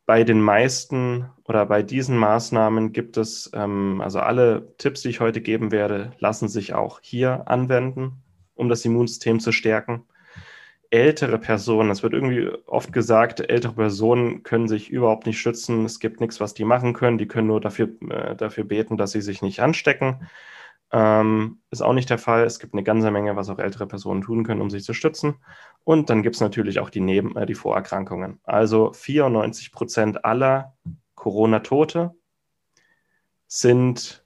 Bei 0.06 0.24
den 0.24 0.42
meisten 0.42 1.30
oder 1.46 1.66
bei 1.66 1.82
diesen 1.82 2.18
Maßnahmen 2.18 2.92
gibt 2.92 3.18
es, 3.18 3.50
ähm, 3.56 4.02
also 4.02 4.20
alle 4.20 4.76
Tipps, 4.78 5.02
die 5.02 5.10
ich 5.10 5.22
heute 5.22 5.42
geben 5.42 5.72
werde, 5.72 6.12
lassen 6.20 6.50
sich 6.50 6.74
auch 6.74 7.00
hier 7.02 7.48
anwenden, 7.48 8.22
um 8.54 8.70
das 8.70 8.86
Immunsystem 8.86 9.40
zu 9.40 9.52
stärken 9.52 10.06
ältere 10.94 11.40
Personen, 11.40 11.90
es 11.90 12.04
wird 12.04 12.14
irgendwie 12.14 12.50
oft 12.68 12.94
gesagt, 12.94 13.40
ältere 13.40 13.74
Personen 13.74 14.44
können 14.44 14.68
sich 14.68 14.92
überhaupt 14.92 15.26
nicht 15.26 15.40
schützen, 15.40 15.86
es 15.86 16.00
gibt 16.00 16.22
nichts, 16.22 16.40
was 16.40 16.54
die 16.54 16.66
machen 16.66 16.94
können, 16.94 17.18
die 17.18 17.28
können 17.28 17.48
nur 17.48 17.60
dafür, 17.60 17.90
äh, 18.12 18.36
dafür 18.36 18.64
beten, 18.64 18.96
dass 18.96 19.12
sie 19.12 19.22
sich 19.22 19.42
nicht 19.42 19.60
anstecken. 19.60 20.28
Ähm, 20.96 21.60
ist 21.72 21.82
auch 21.82 21.94
nicht 21.94 22.12
der 22.12 22.20
Fall. 22.20 22.44
Es 22.44 22.60
gibt 22.60 22.76
eine 22.76 22.84
ganze 22.84 23.10
Menge, 23.10 23.36
was 23.36 23.50
auch 23.50 23.58
ältere 23.58 23.88
Personen 23.88 24.22
tun 24.22 24.44
können, 24.44 24.62
um 24.62 24.70
sich 24.70 24.84
zu 24.84 24.94
stützen. 24.94 25.36
Und 25.84 26.12
dann 26.12 26.22
gibt 26.22 26.36
es 26.36 26.42
natürlich 26.42 26.80
auch 26.80 26.92
die, 26.92 27.00
Neben 27.00 27.36
äh, 27.36 27.48
die 27.48 27.56
Vorerkrankungen. 27.56 28.40
Also 28.44 28.94
94 28.94 29.72
Prozent 29.72 30.24
aller 30.24 30.78
Corona-Tote 31.16 32.14
sind 33.48 34.24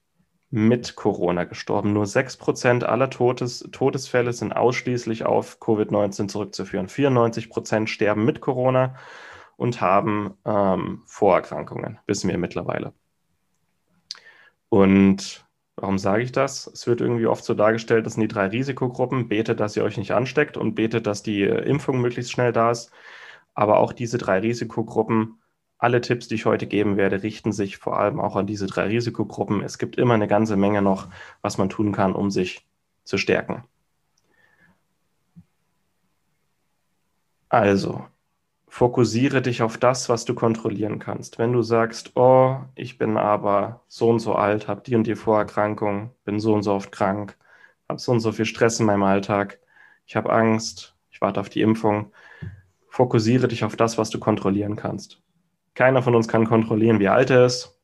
mit 0.50 0.98
Corona 0.98 1.46
gestorben. 1.46 1.94
Nur 1.94 2.06
6% 2.06 2.84
aller 2.84 3.10
Todes 3.10 3.70
Todesfälle 3.72 4.34
sind 4.34 4.52
ausschließlich 4.52 5.26
auf 5.26 5.60
Covid-19 5.62 6.28
zurückzuführen. 6.28 6.88
94% 6.88 7.88
sterben 7.88 8.26
mit 8.26 8.42
Corona 8.42 8.96
und 9.56 9.80
haben 9.80 10.34
ähm, 10.44 11.04
Vorerkrankungen, 11.06 12.00
wissen 12.08 12.30
wir 12.30 12.38
mittlerweile. 12.38 12.94
Und 14.70 15.47
warum 15.78 15.98
sage 15.98 16.24
ich 16.24 16.32
das? 16.32 16.68
Es 16.68 16.88
wird 16.88 17.02
irgendwie 17.02 17.28
oft 17.28 17.46
so 17.46 17.54
dargestellt, 17.54 18.06
das 18.06 18.14
sind 18.16 18.22
die 18.22 18.28
drei 18.28 18.48
Risikogruppen. 18.48 19.30
Betet, 19.30 19.60
dass 19.60 19.78
ihr 19.78 19.84
euch 19.84 19.98
nicht 19.98 20.12
ansteckt 20.14 20.58
und 20.58 20.76
betet, 20.76 21.08
dass 21.08 21.24
die 21.24 21.44
Impfung 21.44 22.02
möglichst 22.02 22.32
schnell 22.32 22.52
da 22.52 22.72
ist. 22.72 22.92
Aber 23.54 23.80
auch 23.80 23.94
diese 23.94 24.18
drei 24.18 24.40
Risikogruppen 24.40 25.40
alle 25.80 26.02
Tipps, 26.02 26.28
die 26.28 26.36
ich 26.36 26.46
heute 26.46 26.68
geben 26.68 26.98
werde, 26.98 27.24
richten 27.24 27.52
sich 27.52 27.78
vor 27.78 28.00
allem 28.00 28.20
auch 28.20 28.36
an 28.36 28.48
diese 28.48 28.66
drei 28.68 28.88
Risikogruppen. 28.88 29.62
Es 29.64 29.78
gibt 29.78 29.98
immer 29.98 30.16
eine 30.16 30.28
ganze 30.28 30.58
Menge 30.58 30.82
noch, 30.82 31.08
was 31.42 31.58
man 31.58 31.70
tun 31.70 31.92
kann, 31.92 32.14
um 32.16 32.32
sich 32.32 32.66
zu 33.04 33.18
stärken. 33.18 33.64
Also, 37.50 38.06
fokussiere 38.68 39.42
dich 39.42 39.62
auf 39.62 39.78
das, 39.78 40.10
was 40.10 40.26
du 40.26 40.36
kontrollieren 40.36 41.00
kannst. 41.00 41.40
Wenn 41.40 41.54
du 41.54 41.62
sagst, 41.62 42.12
oh, 42.16 42.58
ich 42.76 42.98
bin 42.98 43.18
aber 43.18 43.82
so 43.88 44.10
und 44.10 44.20
so 44.20 44.36
alt, 44.36 44.68
habe 44.68 44.82
die 44.86 44.96
und 44.96 45.08
die 45.08 45.16
Vorerkrankung, 45.16 46.12
bin 46.26 46.40
so 46.40 46.54
und 46.54 46.64
so 46.64 46.74
oft 46.74 46.92
krank, 46.92 47.38
habe 47.88 48.00
so 48.00 48.12
und 48.12 48.20
so 48.20 48.32
viel 48.32 48.46
Stress 48.46 48.80
in 48.80 48.86
meinem 48.86 49.04
Alltag, 49.04 49.60
ich 50.06 50.16
habe 50.16 50.32
Angst, 50.32 50.96
ich 51.10 51.22
warte 51.22 51.40
auf 51.40 51.50
die 51.50 51.62
Impfung, 51.62 52.12
fokussiere 52.90 53.48
dich 53.48 53.64
auf 53.64 53.76
das, 53.76 53.98
was 53.98 54.10
du 54.10 54.20
kontrollieren 54.20 54.76
kannst. 54.76 55.22
Keiner 55.74 56.02
von 56.02 56.16
uns 56.16 56.28
kann 56.28 56.46
kontrollieren, 56.46 57.00
wie 57.00 57.08
alt 57.08 57.30
er 57.30 57.46
ist, 57.46 57.80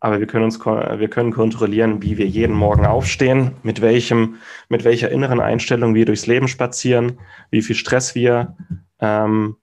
aber 0.00 0.20
wir 0.20 0.26
können 0.26 0.44
uns 0.44 0.64
wir 0.64 1.08
können 1.08 1.32
kontrollieren, 1.32 2.02
wie 2.02 2.18
wir 2.18 2.26
jeden 2.26 2.54
Morgen 2.54 2.86
aufstehen, 2.86 3.52
mit 3.62 3.80
welchem, 3.80 4.36
mit 4.68 4.84
welcher 4.84 5.10
inneren 5.10 5.40
Einstellung 5.40 5.94
wir 5.94 6.04
durchs 6.04 6.26
Leben 6.26 6.48
spazieren, 6.48 7.18
wie 7.50 7.62
viel 7.62 7.76
Stress 7.76 8.14
wir 8.14 8.56
ähm, 9.00 9.56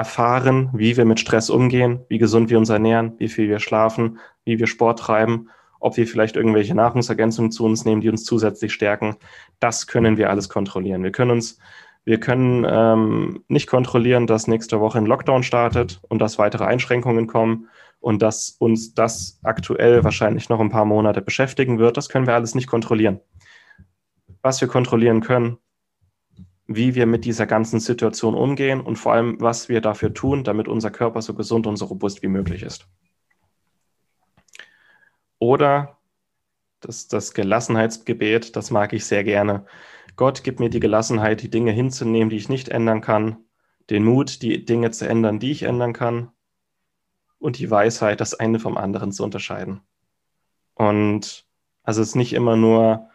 erfahren, 0.00 0.70
wie 0.72 0.96
wir 0.96 1.04
mit 1.04 1.20
Stress 1.20 1.50
umgehen, 1.50 2.00
wie 2.08 2.16
gesund 2.16 2.48
wir 2.48 2.56
uns 2.56 2.70
ernähren, 2.70 3.12
wie 3.18 3.28
viel 3.28 3.48
wir 3.48 3.60
schlafen, 3.60 4.18
wie 4.46 4.58
wir 4.58 4.66
Sport 4.66 4.98
treiben, 4.98 5.50
ob 5.78 5.98
wir 5.98 6.06
vielleicht 6.06 6.36
irgendwelche 6.36 6.74
Nahrungsergänzungen 6.74 7.50
zu 7.50 7.64
uns 7.66 7.84
nehmen, 7.84 8.00
die 8.00 8.08
uns 8.08 8.24
zusätzlich 8.24 8.72
stärken. 8.72 9.16
Das 9.58 9.86
können 9.86 10.16
wir 10.16 10.30
alles 10.30 10.48
kontrollieren. 10.48 11.02
Wir 11.02 11.12
können 11.12 11.32
uns 11.32 11.58
wir 12.04 12.18
können 12.18 12.66
ähm, 12.66 13.44
nicht 13.48 13.66
kontrollieren, 13.66 14.26
dass 14.26 14.46
nächste 14.46 14.80
Woche 14.80 14.96
ein 14.96 15.04
Lockdown 15.04 15.42
startet 15.42 16.00
und 16.08 16.18
dass 16.18 16.38
weitere 16.38 16.64
Einschränkungen 16.64 17.26
kommen 17.26 17.68
und 18.00 18.22
dass 18.22 18.56
uns 18.58 18.94
das 18.94 19.38
aktuell 19.42 20.02
wahrscheinlich 20.02 20.48
noch 20.48 20.60
ein 20.60 20.70
paar 20.70 20.86
Monate 20.86 21.20
beschäftigen 21.20 21.78
wird. 21.78 21.98
Das 21.98 22.08
können 22.08 22.26
wir 22.26 22.34
alles 22.34 22.54
nicht 22.54 22.68
kontrollieren. 22.68 23.20
Was 24.40 24.62
wir 24.62 24.68
kontrollieren 24.68 25.20
können, 25.20 25.58
wie 26.72 26.94
wir 26.94 27.04
mit 27.06 27.24
dieser 27.24 27.46
ganzen 27.46 27.80
Situation 27.80 28.36
umgehen 28.36 28.80
und 28.80 28.94
vor 28.94 29.12
allem, 29.12 29.40
was 29.40 29.68
wir 29.68 29.80
dafür 29.80 30.14
tun, 30.14 30.44
damit 30.44 30.68
unser 30.68 30.92
Körper 30.92 31.20
so 31.20 31.34
gesund 31.34 31.66
und 31.66 31.76
so 31.76 31.86
robust 31.86 32.22
wie 32.22 32.28
möglich 32.28 32.62
ist. 32.62 32.86
Oder 35.40 35.98
das, 36.78 37.08
das 37.08 37.34
Gelassenheitsgebet, 37.34 38.54
das 38.54 38.70
mag 38.70 38.92
ich 38.92 39.04
sehr 39.04 39.24
gerne. 39.24 39.66
Gott, 40.14 40.44
gib 40.44 40.60
mir 40.60 40.70
die 40.70 40.78
Gelassenheit, 40.78 41.42
die 41.42 41.50
Dinge 41.50 41.72
hinzunehmen, 41.72 42.30
die 42.30 42.36
ich 42.36 42.48
nicht 42.48 42.68
ändern 42.68 43.00
kann, 43.00 43.38
den 43.90 44.04
Mut, 44.04 44.40
die 44.40 44.64
Dinge 44.64 44.92
zu 44.92 45.08
ändern, 45.08 45.40
die 45.40 45.50
ich 45.50 45.64
ändern 45.64 45.92
kann 45.92 46.30
und 47.40 47.58
die 47.58 47.68
Weisheit, 47.68 48.20
das 48.20 48.34
eine 48.34 48.60
vom 48.60 48.76
anderen 48.76 49.10
zu 49.10 49.24
unterscheiden. 49.24 49.80
Und 50.74 51.46
also 51.82 52.00
es 52.00 52.10
ist 52.10 52.14
nicht 52.14 52.32
immer 52.32 52.54
nur 52.54 53.08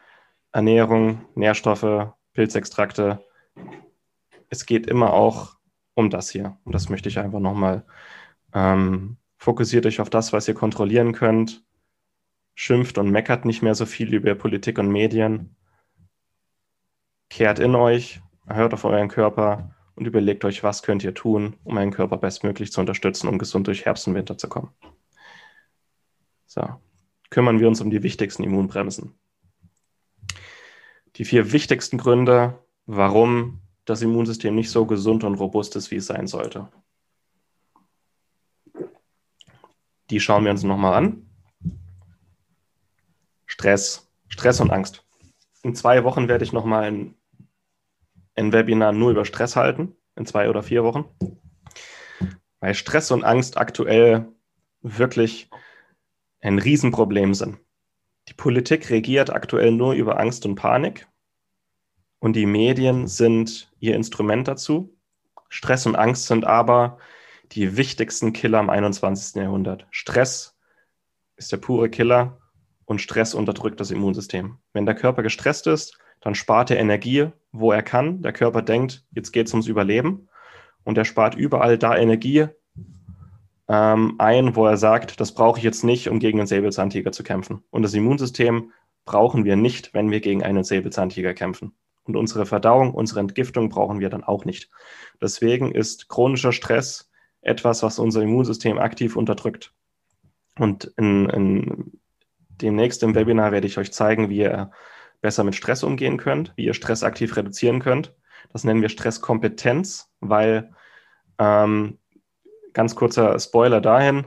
Ernährung, 0.51 1.23
Nährstoffe, 1.35 2.09
Pilzextrakte. 2.33 3.24
Es 4.49 4.65
geht 4.65 4.87
immer 4.87 5.13
auch 5.13 5.55
um 5.95 6.09
das 6.09 6.29
hier. 6.29 6.57
Und 6.63 6.73
das 6.73 6.89
möchte 6.89 7.09
ich 7.09 7.19
einfach 7.19 7.39
nochmal. 7.39 7.85
Ähm, 8.53 9.17
fokussiert 9.37 9.85
euch 9.85 10.01
auf 10.01 10.09
das, 10.09 10.33
was 10.33 10.47
ihr 10.47 10.53
kontrollieren 10.53 11.13
könnt. 11.13 11.65
Schimpft 12.55 12.97
und 12.97 13.11
meckert 13.11 13.45
nicht 13.45 13.61
mehr 13.61 13.75
so 13.75 13.85
viel 13.85 14.13
über 14.13 14.33
Politik 14.33 14.79
und 14.79 14.89
Medien, 14.89 15.55
kehrt 17.29 17.59
in 17.59 17.75
euch, 17.75 18.21
hört 18.47 18.73
auf 18.73 18.85
euren 18.85 19.09
Körper 19.09 19.75
und 19.95 20.07
überlegt 20.07 20.45
euch, 20.45 20.63
was 20.63 20.81
könnt 20.81 21.03
ihr 21.03 21.13
tun, 21.13 21.57
um 21.65 21.75
euren 21.77 21.91
Körper 21.91 22.17
bestmöglich 22.17 22.71
zu 22.71 22.79
unterstützen, 22.79 23.27
um 23.27 23.37
gesund 23.37 23.67
durch 23.67 23.85
Herbst 23.85 24.07
und 24.07 24.15
Winter 24.15 24.37
zu 24.37 24.47
kommen. 24.47 24.71
So, 26.45 26.65
kümmern 27.29 27.59
wir 27.59 27.67
uns 27.67 27.81
um 27.81 27.89
die 27.89 28.03
wichtigsten 28.03 28.43
Immunbremsen. 28.43 29.15
Die 31.17 31.25
vier 31.25 31.51
wichtigsten 31.51 31.97
Gründe, 31.97 32.57
warum 32.85 33.61
das 33.85 34.01
Immunsystem 34.01 34.55
nicht 34.55 34.69
so 34.69 34.85
gesund 34.85 35.23
und 35.23 35.35
robust 35.35 35.75
ist, 35.75 35.91
wie 35.91 35.97
es 35.97 36.07
sein 36.07 36.27
sollte. 36.27 36.69
Die 40.09 40.19
schauen 40.19 40.43
wir 40.43 40.51
uns 40.51 40.63
nochmal 40.63 40.93
an. 40.93 41.29
Stress, 43.45 44.11
Stress 44.27 44.59
und 44.59 44.71
Angst. 44.71 45.05
In 45.63 45.75
zwei 45.75 46.03
Wochen 46.03 46.27
werde 46.27 46.43
ich 46.43 46.53
nochmal 46.53 46.83
ein, 46.83 47.15
ein 48.35 48.53
Webinar 48.53 48.91
nur 48.91 49.11
über 49.11 49.25
Stress 49.25 49.55
halten, 49.55 49.95
in 50.15 50.25
zwei 50.25 50.49
oder 50.49 50.61
vier 50.61 50.83
Wochen. 50.83 51.05
Weil 52.59 52.75
Stress 52.75 53.11
und 53.11 53.23
Angst 53.23 53.57
aktuell 53.57 54.27
wirklich 54.81 55.49
ein 56.41 56.59
Riesenproblem 56.59 57.33
sind. 57.33 57.57
Die 58.27 58.33
Politik 58.33 58.89
regiert 58.89 59.31
aktuell 59.31 59.71
nur 59.71 59.93
über 59.93 60.19
Angst 60.19 60.45
und 60.45 60.55
Panik 60.55 61.07
und 62.25 62.35
die 62.35 62.47
Medien 62.47 63.05
sind 63.05 63.71
ihr 63.79 63.95
Instrument 63.95 64.47
dazu. 64.47 64.97
Stress 65.47 65.85
und 65.85 65.95
Angst 65.95 66.25
sind 66.25 66.43
aber 66.43 66.97
die 67.51 67.77
wichtigsten 67.77 68.33
Killer 68.33 68.59
im 68.59 68.71
21. 68.71 69.35
Jahrhundert. 69.35 69.85
Stress 69.91 70.57
ist 71.35 71.51
der 71.51 71.57
pure 71.57 71.87
Killer 71.87 72.39
und 72.85 72.99
Stress 72.99 73.35
unterdrückt 73.35 73.79
das 73.79 73.91
Immunsystem. 73.91 74.57
Wenn 74.73 74.87
der 74.87 74.95
Körper 74.95 75.21
gestresst 75.21 75.67
ist, 75.67 75.99
dann 76.19 76.33
spart 76.33 76.71
er 76.71 76.79
Energie, 76.79 77.27
wo 77.51 77.71
er 77.71 77.83
kann. 77.83 78.23
Der 78.23 78.33
Körper 78.33 78.63
denkt, 78.63 79.05
jetzt 79.11 79.31
geht 79.31 79.45
es 79.45 79.53
ums 79.53 79.67
Überleben 79.67 80.27
und 80.83 80.97
er 80.97 81.05
spart 81.05 81.35
überall 81.35 81.77
da 81.77 81.95
Energie 81.95 82.47
ähm, 83.67 84.15
ein, 84.17 84.55
wo 84.55 84.65
er 84.65 84.77
sagt, 84.77 85.19
das 85.19 85.35
brauche 85.35 85.59
ich 85.59 85.63
jetzt 85.63 85.83
nicht, 85.83 86.09
um 86.09 86.17
gegen 86.17 86.39
einen 86.39 86.47
Säbelzahntiger 86.47 87.11
zu 87.11 87.21
kämpfen. 87.21 87.63
Und 87.69 87.83
das 87.83 87.93
Immunsystem 87.93 88.71
brauchen 89.05 89.45
wir 89.45 89.55
nicht, 89.55 89.93
wenn 89.93 90.09
wir 90.09 90.21
gegen 90.21 90.41
einen 90.41 90.63
Säbelzahntiger 90.63 91.35
kämpfen. 91.35 91.75
Und 92.05 92.15
unsere 92.15 92.45
Verdauung, 92.45 92.93
unsere 92.93 93.19
Entgiftung 93.19 93.69
brauchen 93.69 93.99
wir 93.99 94.09
dann 94.09 94.23
auch 94.23 94.45
nicht. 94.45 94.69
Deswegen 95.21 95.73
ist 95.73 96.07
chronischer 96.07 96.51
Stress 96.51 97.11
etwas, 97.41 97.83
was 97.83 97.99
unser 97.99 98.21
Immunsystem 98.21 98.77
aktiv 98.77 99.15
unterdrückt. 99.15 99.73
Und 100.57 100.93
in, 100.97 101.29
in 101.29 101.99
demnächst 102.61 103.03
im 103.03 103.15
Webinar 103.15 103.51
werde 103.51 103.67
ich 103.67 103.77
euch 103.77 103.91
zeigen, 103.91 104.29
wie 104.29 104.37
ihr 104.37 104.71
besser 105.21 105.43
mit 105.43 105.55
Stress 105.55 105.83
umgehen 105.83 106.17
könnt, 106.17 106.53
wie 106.55 106.65
ihr 106.65 106.73
Stress 106.73 107.03
aktiv 107.03 107.35
reduzieren 107.35 107.79
könnt. 107.79 108.13
Das 108.53 108.63
nennen 108.63 108.81
wir 108.81 108.89
Stresskompetenz, 108.89 110.11
weil 110.19 110.71
ähm, 111.39 111.97
ganz 112.73 112.95
kurzer 112.95 113.37
Spoiler 113.39 113.81
dahin. 113.81 114.25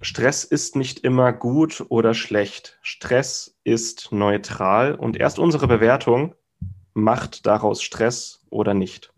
Stress 0.00 0.44
ist 0.44 0.76
nicht 0.76 1.00
immer 1.00 1.32
gut 1.32 1.84
oder 1.88 2.14
schlecht. 2.14 2.78
Stress 2.82 3.58
ist 3.64 4.12
neutral 4.12 4.94
und 4.94 5.16
erst 5.16 5.38
unsere 5.38 5.66
Bewertung 5.66 6.34
macht 6.94 7.46
daraus 7.46 7.82
Stress 7.82 8.44
oder 8.50 8.74
nicht. 8.74 9.12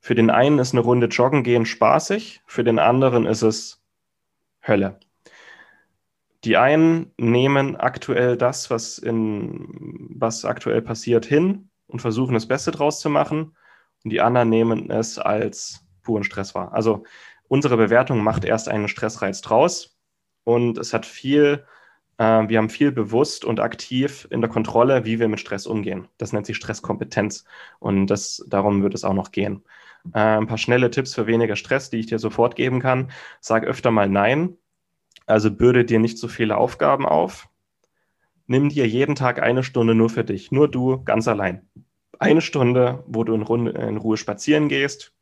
Für 0.00 0.14
den 0.14 0.30
einen 0.30 0.58
ist 0.58 0.72
eine 0.72 0.80
Runde 0.80 1.06
Joggen 1.06 1.42
gehen 1.42 1.66
spaßig, 1.66 2.42
für 2.46 2.64
den 2.64 2.78
anderen 2.78 3.26
ist 3.26 3.42
es 3.42 3.82
Hölle. 4.66 4.98
Die 6.44 6.56
einen 6.56 7.12
nehmen 7.18 7.76
aktuell 7.76 8.36
das, 8.36 8.70
was, 8.70 8.98
in, 8.98 9.66
was 10.14 10.44
aktuell 10.44 10.82
passiert, 10.82 11.26
hin 11.26 11.70
und 11.88 12.00
versuchen 12.00 12.34
das 12.34 12.46
Beste 12.46 12.70
draus 12.70 13.00
zu 13.00 13.10
machen. 13.10 13.56
Und 14.04 14.10
die 14.10 14.20
anderen 14.20 14.48
nehmen 14.48 14.90
es 14.90 15.18
als 15.18 15.84
puren 16.02 16.22
Stress 16.22 16.54
wahr. 16.54 16.72
Also 16.72 17.04
unsere 17.48 17.76
Bewertung 17.76 18.22
macht 18.22 18.44
erst 18.44 18.68
einen 18.68 18.88
Stressreiz 18.88 19.40
draus 19.40 19.98
und 20.44 20.78
es 20.78 20.94
hat 20.94 21.06
viel, 21.06 21.64
äh, 22.18 22.48
wir 22.48 22.58
haben 22.58 22.70
viel 22.70 22.92
bewusst 22.92 23.44
und 23.44 23.60
aktiv 23.60 24.26
in 24.30 24.40
der 24.40 24.50
Kontrolle, 24.50 25.04
wie 25.04 25.18
wir 25.18 25.28
mit 25.28 25.40
Stress 25.40 25.66
umgehen. 25.66 26.08
Das 26.18 26.32
nennt 26.32 26.46
sich 26.46 26.56
Stresskompetenz 26.56 27.44
und 27.78 28.06
das, 28.06 28.44
darum 28.48 28.82
wird 28.82 28.94
es 28.94 29.04
auch 29.04 29.14
noch 29.14 29.32
gehen. 29.32 29.64
Äh, 30.14 30.38
ein 30.38 30.46
paar 30.46 30.58
schnelle 30.58 30.90
Tipps 30.90 31.14
für 31.14 31.26
weniger 31.26 31.56
Stress, 31.56 31.90
die 31.90 31.98
ich 31.98 32.06
dir 32.06 32.18
sofort 32.18 32.56
geben 32.56 32.80
kann. 32.80 33.10
Sag 33.40 33.64
öfter 33.64 33.90
mal 33.90 34.08
Nein. 34.08 34.56
Also 35.26 35.50
bürde 35.50 35.84
dir 35.84 35.98
nicht 35.98 36.18
so 36.18 36.28
viele 36.28 36.56
Aufgaben 36.56 37.04
auf. 37.04 37.48
Nimm 38.46 38.70
dir 38.70 38.88
jeden 38.88 39.14
Tag 39.14 39.42
eine 39.42 39.62
Stunde 39.62 39.94
nur 39.94 40.08
für 40.08 40.24
dich, 40.24 40.50
nur 40.50 40.70
du 40.70 41.04
ganz 41.04 41.28
allein. 41.28 41.68
Eine 42.18 42.40
Stunde, 42.40 43.04
wo 43.06 43.24
du 43.24 43.34
in, 43.34 43.42
Runde, 43.42 43.72
in 43.72 43.98
Ruhe 43.98 44.16
spazieren 44.16 44.68
gehst, 44.68 45.12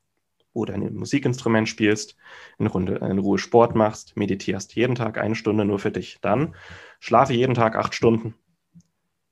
oder 0.57 0.75
ein 0.75 0.95
Musikinstrument 0.95 1.69
spielst, 1.69 2.17
in, 2.59 2.67
Runde, 2.67 2.97
in 2.97 3.19
Ruhe 3.19 3.39
Sport 3.39 3.75
machst, 3.75 4.17
meditierst. 4.17 4.75
Jeden 4.75 4.95
Tag 4.95 5.19
eine 5.19 5.35
Stunde 5.35 5.65
nur 5.65 5.79
für 5.79 5.93
dich. 5.93 6.19
Dann 6.23 6.55
schlafe 6.99 7.35
jeden 7.35 7.55
Tag 7.55 7.77
acht 7.77 7.95
Stunden. 7.95 8.35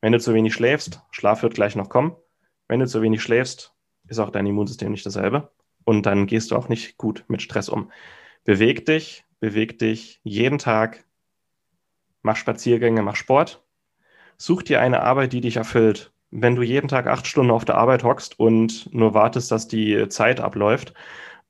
Wenn 0.01 0.13
du 0.13 0.21
zu 0.21 0.35
wenig 0.35 0.55
schläfst, 0.55 1.01
Schlaf 1.11 1.43
wird 1.43 1.55
gleich 1.55 1.77
noch 1.77 1.89
kommen. 1.89 2.15
Wenn 2.69 2.81
du 2.81 2.87
zu 2.87 3.03
wenig 3.03 3.23
schläfst, 3.23 3.75
ist 4.07 4.19
auch 4.19 4.31
dein 4.31 4.47
Immunsystem 4.47 4.93
nicht 4.93 5.07
dasselbe. 5.07 5.51
Und 5.85 6.07
dann 6.07 6.27
gehst 6.27 6.51
du 6.51 6.57
auch 6.57 6.69
nicht 6.69 6.99
gut 6.99 7.25
mit 7.29 7.43
Stress 7.43 7.69
um. 7.69 7.91
Beweg 8.45 8.87
dich, 8.87 9.25
beweg 9.41 9.79
dich 9.79 10.21
jeden 10.23 10.59
Tag. 10.59 11.05
Mach 12.23 12.37
Spaziergänge, 12.37 13.03
mach 13.03 13.17
Sport. 13.17 13.65
Such 14.37 14.63
dir 14.63 14.81
eine 14.81 15.03
Arbeit, 15.03 15.33
die 15.33 15.41
dich 15.41 15.57
erfüllt 15.57 16.14
wenn 16.37 16.57
du 16.57 16.63
jeden 16.63 16.89
Tag 16.89 17.07
acht 17.07 17.29
Stunden 17.29 17.53
auf 17.53 17.65
der 17.65 17.77
Arbeit 17.77 18.03
hockst 18.03 18.41
und 18.41 18.93
nur 18.93 19.15
wartest, 19.15 19.53
dass 19.53 19.69
die 19.69 20.09
Zeit 20.09 20.41
abläuft 20.41 20.93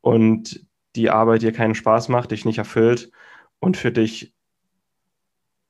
und 0.02 0.66
die 0.94 1.08
Arbeit 1.08 1.40
dir 1.40 1.52
keinen 1.52 1.74
Spaß 1.74 2.10
macht, 2.10 2.32
dich 2.32 2.44
nicht 2.44 2.58
erfüllt 2.58 3.10
und 3.60 3.78
für 3.78 3.90
dich 3.90 4.34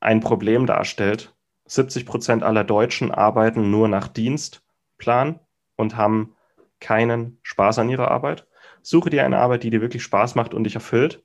ein 0.00 0.18
Problem 0.18 0.66
darstellt. 0.66 1.32
70 1.66 2.06
Prozent 2.06 2.42
aller 2.42 2.64
Deutschen 2.64 3.12
arbeiten 3.12 3.70
nur 3.70 3.86
nach 3.86 4.08
Dienstplan 4.08 5.38
und 5.76 5.96
haben 5.96 6.34
keinen 6.80 7.38
Spaß 7.42 7.78
an 7.78 7.88
ihrer 7.88 8.10
Arbeit. 8.10 8.48
Suche 8.82 9.10
dir 9.10 9.24
eine 9.24 9.38
Arbeit, 9.38 9.62
die 9.62 9.70
dir 9.70 9.80
wirklich 9.80 10.02
Spaß 10.02 10.34
macht 10.34 10.54
und 10.54 10.64
dich 10.64 10.74
erfüllt 10.74 11.22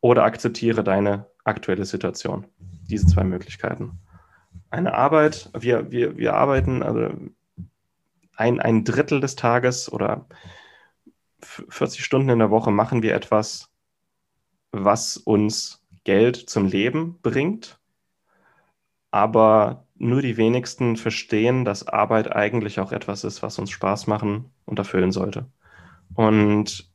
oder 0.00 0.24
akzeptiere 0.24 0.82
deine 0.82 1.26
aktuelle 1.44 1.84
Situation. 1.84 2.46
Diese 2.88 3.06
zwei 3.06 3.22
Möglichkeiten 3.22 4.00
eine 4.70 4.94
Arbeit, 4.94 5.50
wir, 5.58 5.90
wir, 5.90 6.16
wir 6.16 6.34
arbeiten 6.34 6.82
also 6.82 7.14
ein, 8.36 8.60
ein 8.60 8.84
Drittel 8.84 9.20
des 9.20 9.36
Tages 9.36 9.92
oder 9.92 10.26
40 11.42 12.04
Stunden 12.04 12.28
in 12.30 12.38
der 12.38 12.50
Woche 12.50 12.70
machen 12.70 13.02
wir 13.02 13.14
etwas, 13.14 13.70
was 14.72 15.16
uns 15.16 15.84
Geld 16.04 16.36
zum 16.36 16.66
Leben 16.66 17.18
bringt. 17.22 17.78
Aber 19.10 19.86
nur 19.96 20.22
die 20.22 20.36
wenigsten 20.36 20.96
verstehen, 20.96 21.64
dass 21.64 21.86
Arbeit 21.86 22.34
eigentlich 22.34 22.78
auch 22.80 22.92
etwas 22.92 23.24
ist, 23.24 23.42
was 23.42 23.58
uns 23.58 23.70
Spaß 23.70 24.06
machen 24.06 24.52
und 24.64 24.78
erfüllen 24.78 25.12
sollte. 25.12 25.50
Und 26.14 26.90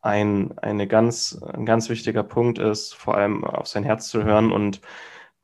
ein, 0.00 0.56
eine 0.58 0.86
ganz, 0.86 1.38
ein 1.42 1.66
ganz 1.66 1.88
wichtiger 1.88 2.22
Punkt 2.22 2.58
ist, 2.58 2.94
vor 2.94 3.16
allem 3.16 3.44
auf 3.44 3.66
sein 3.66 3.82
Herz 3.82 4.08
zu 4.08 4.22
hören 4.22 4.52
und 4.52 4.80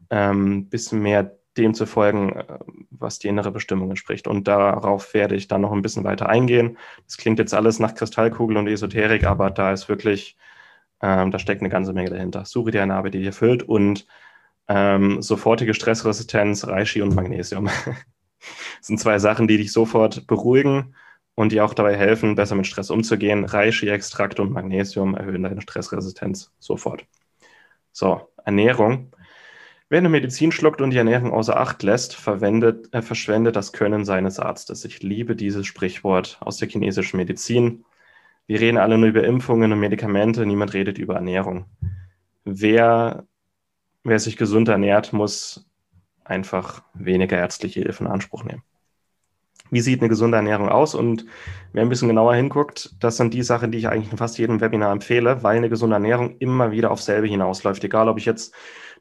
ein 0.09 0.31
ähm, 0.31 0.69
bisschen 0.69 1.03
mehr 1.03 1.37
dem 1.57 1.75
zu 1.75 1.87
folgen, 1.87 2.33
äh, 2.33 2.59
was 2.91 3.19
die 3.19 3.29
innere 3.29 3.51
Bestimmung 3.51 3.91
entspricht. 3.91 4.27
Und 4.27 4.49
darauf 4.49 5.15
werde 5.15 5.35
ich 5.35 5.49
dann 5.49 5.61
noch 5.61 5.73
ein 5.73 5.83
bisschen 5.83 6.05
weiter 6.05 6.29
eingehen. 6.29 6.79
Das 7.07 7.17
klingt 7.17 7.39
jetzt 7.39 7.55
alles 7.55 7.79
nach 7.79 7.95
Kristallkugel 7.95 8.57
und 8.57 8.69
Esoterik, 8.69 9.25
aber 9.25 9.51
da 9.51 9.73
ist 9.73 9.89
wirklich, 9.89 10.37
ähm, 11.03 11.31
da 11.31 11.39
steckt 11.39 11.61
eine 11.63 11.71
ganze 11.71 11.93
Menge 11.93 12.11
dahinter. 12.11 12.45
Suche 12.45 12.71
dir 12.71 12.83
eine 12.83 12.95
Arbeit, 12.95 13.15
die 13.15 13.23
dir 13.23 13.33
füllt 13.33 13.63
und 13.63 14.07
ähm, 14.69 15.23
sofortige 15.23 15.75
Stressresistenz, 15.75 16.67
Reishi 16.67 17.03
und 17.03 17.15
Magnesium. 17.15 17.67
das 17.87 18.87
sind 18.87 19.01
zwei 19.01 19.19
Sachen, 19.19 19.49
die 19.49 19.59
dich 19.59 19.73
sofort 19.73 20.27
beruhigen 20.27 20.95
und 21.35 21.53
dir 21.53 21.65
auch 21.65 21.75
dabei 21.75 21.97
helfen, 21.97 22.35
besser 22.35 22.55
mit 22.55 22.67
Stress 22.67 22.91
umzugehen. 22.91 23.45
Reishi-Extrakt 23.45 24.41
und 24.41 24.53
Magnesium 24.53 25.15
erhöhen 25.15 25.43
deine 25.43 25.61
Stressresistenz 25.61 26.53
sofort. 26.59 27.07
So, 27.93 28.29
Ernährung. 28.45 29.13
Wer 29.93 29.99
eine 29.99 30.09
Medizin 30.09 30.53
schluckt 30.53 30.81
und 30.81 30.89
die 30.89 30.97
Ernährung 30.97 31.35
außer 31.35 31.61
Acht 31.61 31.83
lässt, 31.83 32.15
verwendet, 32.15 32.89
äh, 32.95 33.03
verschwendet 33.03 33.57
das 33.57 33.75
Können 33.75 34.07
seines 34.07 34.39
Arztes. 34.39 34.87
Ich 34.87 35.03
liebe 35.03 35.37
dieses 35.37 35.67
Sprichwort 35.67 36.39
aus 36.41 36.57
der 36.57 36.71
chinesischen 36.71 37.19
Medizin. 37.19 37.85
Wir 38.47 38.59
reden 38.59 38.79
alle 38.79 38.97
nur 38.97 39.11
über 39.11 39.23
Impfungen 39.23 39.71
und 39.71 39.81
Medikamente, 39.81 40.47
niemand 40.47 40.73
redet 40.73 40.97
über 40.97 41.17
Ernährung. 41.17 41.67
Wer, 42.45 43.27
wer 44.03 44.19
sich 44.19 44.39
gesund 44.39 44.69
ernährt, 44.69 45.13
muss 45.13 45.69
einfach 46.25 46.83
weniger 46.95 47.37
ärztliche 47.37 47.81
Hilfe 47.81 48.05
in 48.05 48.11
Anspruch 48.11 48.45
nehmen. 48.45 48.63
Wie 49.73 49.81
sieht 49.81 50.01
eine 50.03 50.11
gesunde 50.11 50.37
Ernährung 50.37 50.69
aus? 50.69 50.95
Und 50.95 51.25
wer 51.73 51.83
ein 51.83 51.89
bisschen 51.89 52.09
genauer 52.09 52.35
hinguckt, 52.35 52.95
das 53.01 53.17
sind 53.17 53.33
die 53.33 53.43
Sachen, 53.43 53.73
die 53.73 53.79
ich 53.79 53.89
eigentlich 53.89 54.13
in 54.13 54.19
fast 54.19 54.37
jedem 54.37 54.61
Webinar 54.61 54.93
empfehle, 54.93 55.43
weil 55.43 55.57
eine 55.57 55.71
gesunde 55.71 55.95
Ernährung 55.95 56.37
immer 56.41 56.73
wieder 56.73 56.91
auf 56.91 57.01
selbe 57.01 57.27
hinausläuft. 57.27 57.83
Egal, 57.83 58.11
ob 58.11 58.19
ich 58.19 58.27
jetzt 58.27 58.55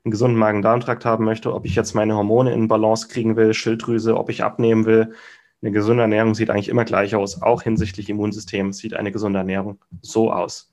einen 0.06 0.12
gesunden 0.12 0.40
Magen-Darm-Trakt 0.40 1.04
haben 1.04 1.26
möchte, 1.26 1.54
ob 1.54 1.66
ich 1.66 1.76
jetzt 1.76 1.94
meine 1.94 2.16
Hormone 2.16 2.54
in 2.54 2.70
Balance 2.70 3.10
kriegen 3.10 3.36
will, 3.36 3.54
Schilddrüse, 3.54 4.16
ob 4.16 4.30
ich 4.30 4.46
abnehmen 4.46 4.86
will. 4.86 5.14
Eine 5.62 5.72
gesunde 5.74 6.04
Ernährung 6.04 6.36
sieht 6.36 6.50
eigentlich 6.50 6.70
immer 6.70 6.86
gleich 6.86 7.16
aus. 7.16 7.42
Auch 7.42 7.64
hinsichtlich 7.64 8.10
Immunsystem 8.10 8.72
sieht 8.72 8.94
eine 8.94 9.12
gesunde 9.12 9.40
Ernährung 9.40 9.78
so 10.02 10.32
aus. 10.32 10.72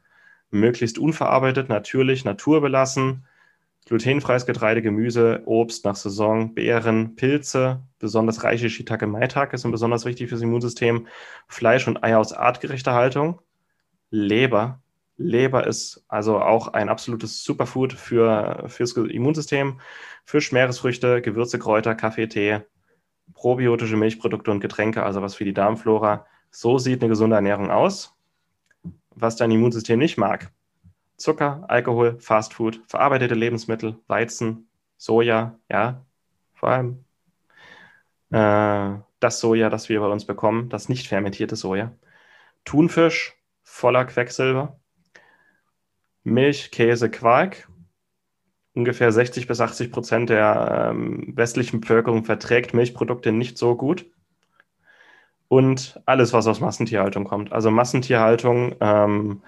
Möglichst 0.53 1.01
unverarbeitet, 1.01 1.69
natürlich, 1.69 2.25
naturbelassen, 2.25 3.25
Glutenfreies 3.89 4.45
Getreide, 4.45 4.83
Gemüse, 4.83 5.43
Obst 5.47 5.87
nach 5.87 5.97
Saison, 5.97 6.55
Beeren, 6.55 7.17
Pilze, 7.17 7.83
besonders 7.99 8.45
reiche 8.45 8.69
Shiitake 8.69 9.07
Maitake 9.07 9.57
sind 9.57 9.71
besonders 9.71 10.05
wichtig 10.05 10.29
fürs 10.29 10.43
Immunsystem. 10.43 11.07
Fleisch 11.49 11.89
und 11.89 12.05
Eier 12.05 12.19
aus 12.19 12.35
artgerechter 12.35 12.93
Haltung. 12.93 13.41
Leber. 14.11 14.83
Leber 15.17 15.67
ist 15.67 16.05
also 16.07 16.39
auch 16.39 16.69
ein 16.69 16.91
absolutes 16.91 17.43
Superfood 17.43 17.95
für, 17.95 18.65
fürs 18.67 18.93
Immunsystem. 18.93 19.81
Fisch, 20.27 20.53
Meeresfrüchte, 20.53 21.23
Gewürze, 21.23 21.59
Kräuter, 21.59 21.95
Kaffee, 21.95 22.29
Tee, 22.29 22.61
probiotische 23.33 23.97
Milchprodukte 23.97 24.51
und 24.51 24.61
Getränke, 24.61 25.03
also 25.03 25.23
was 25.23 25.35
für 25.35 25.47
die 25.47 25.55
Darmflora. 25.55 26.27
So 26.51 26.77
sieht 26.77 27.01
eine 27.01 27.09
gesunde 27.09 27.37
Ernährung 27.37 27.71
aus. 27.71 28.15
Was 29.15 29.37
dein 29.37 29.51
Immunsystem 29.51 29.99
nicht 29.99 30.19
mag, 30.19 30.53
Zucker, 31.19 31.65
Alkohol, 31.69 32.19
Fastfood, 32.21 32.81
verarbeitete 32.87 33.35
Lebensmittel, 33.35 33.99
Weizen, 34.07 34.69
Soja, 34.97 35.59
ja, 35.69 36.05
vor 36.55 36.71
allem 36.71 37.05
äh, 38.31 39.01
das 39.21 39.41
Soja, 39.41 39.69
das 39.69 39.89
wir 39.89 40.01
bei 40.01 40.07
uns 40.07 40.25
bekommen, 40.25 40.69
das 40.71 40.89
nicht 40.89 41.09
fermentierte 41.09 41.57
Soja, 41.57 41.93
Thunfisch, 42.65 43.37
voller 43.65 44.05
Quecksilber, 44.05 44.79
Milch, 46.25 46.71
Käse, 46.71 47.11
Quark. 47.11 47.69
Ungefähr 48.75 49.11
60 49.11 49.49
bis 49.49 49.61
80 49.61 49.91
Prozent 49.91 50.31
der 50.31 50.91
ähm, 50.91 51.33
westlichen 51.37 51.81
Bevölkerung 51.81 52.25
verträgt 52.25 52.75
Milchprodukte 52.75 53.33
nicht 53.33 53.59
so 53.59 53.77
gut. 53.77 54.07
Und 55.49 56.01
alles, 56.05 56.33
was 56.33 56.47
aus 56.47 56.61
Massentierhaltung 56.61 57.25
kommt. 57.25 57.53
Also 57.53 57.71
Massentierhaltung 57.71 58.77
ähm, 58.81 59.43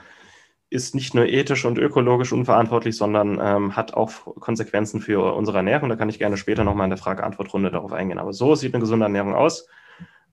ist 0.70 0.94
nicht 0.94 1.14
nur 1.14 1.26
ethisch 1.26 1.64
und 1.64 1.78
ökologisch 1.78 2.32
unverantwortlich, 2.32 2.96
sondern 2.96 3.40
ähm, 3.42 3.76
hat 3.76 3.92
auch 3.94 4.36
Konsequenzen 4.38 5.00
für 5.00 5.34
unsere 5.34 5.58
Ernährung. 5.58 5.88
Da 5.88 5.96
kann 5.96 6.08
ich 6.08 6.18
gerne 6.18 6.36
später 6.36 6.62
nochmal 6.62 6.84
in 6.84 6.90
der 6.90 6.98
Frage-Antwort-Runde 6.98 7.70
darauf 7.70 7.92
eingehen. 7.92 8.18
Aber 8.18 8.32
so 8.32 8.54
sieht 8.54 8.72
eine 8.72 8.80
gesunde 8.80 9.04
Ernährung 9.04 9.34
aus. 9.34 9.66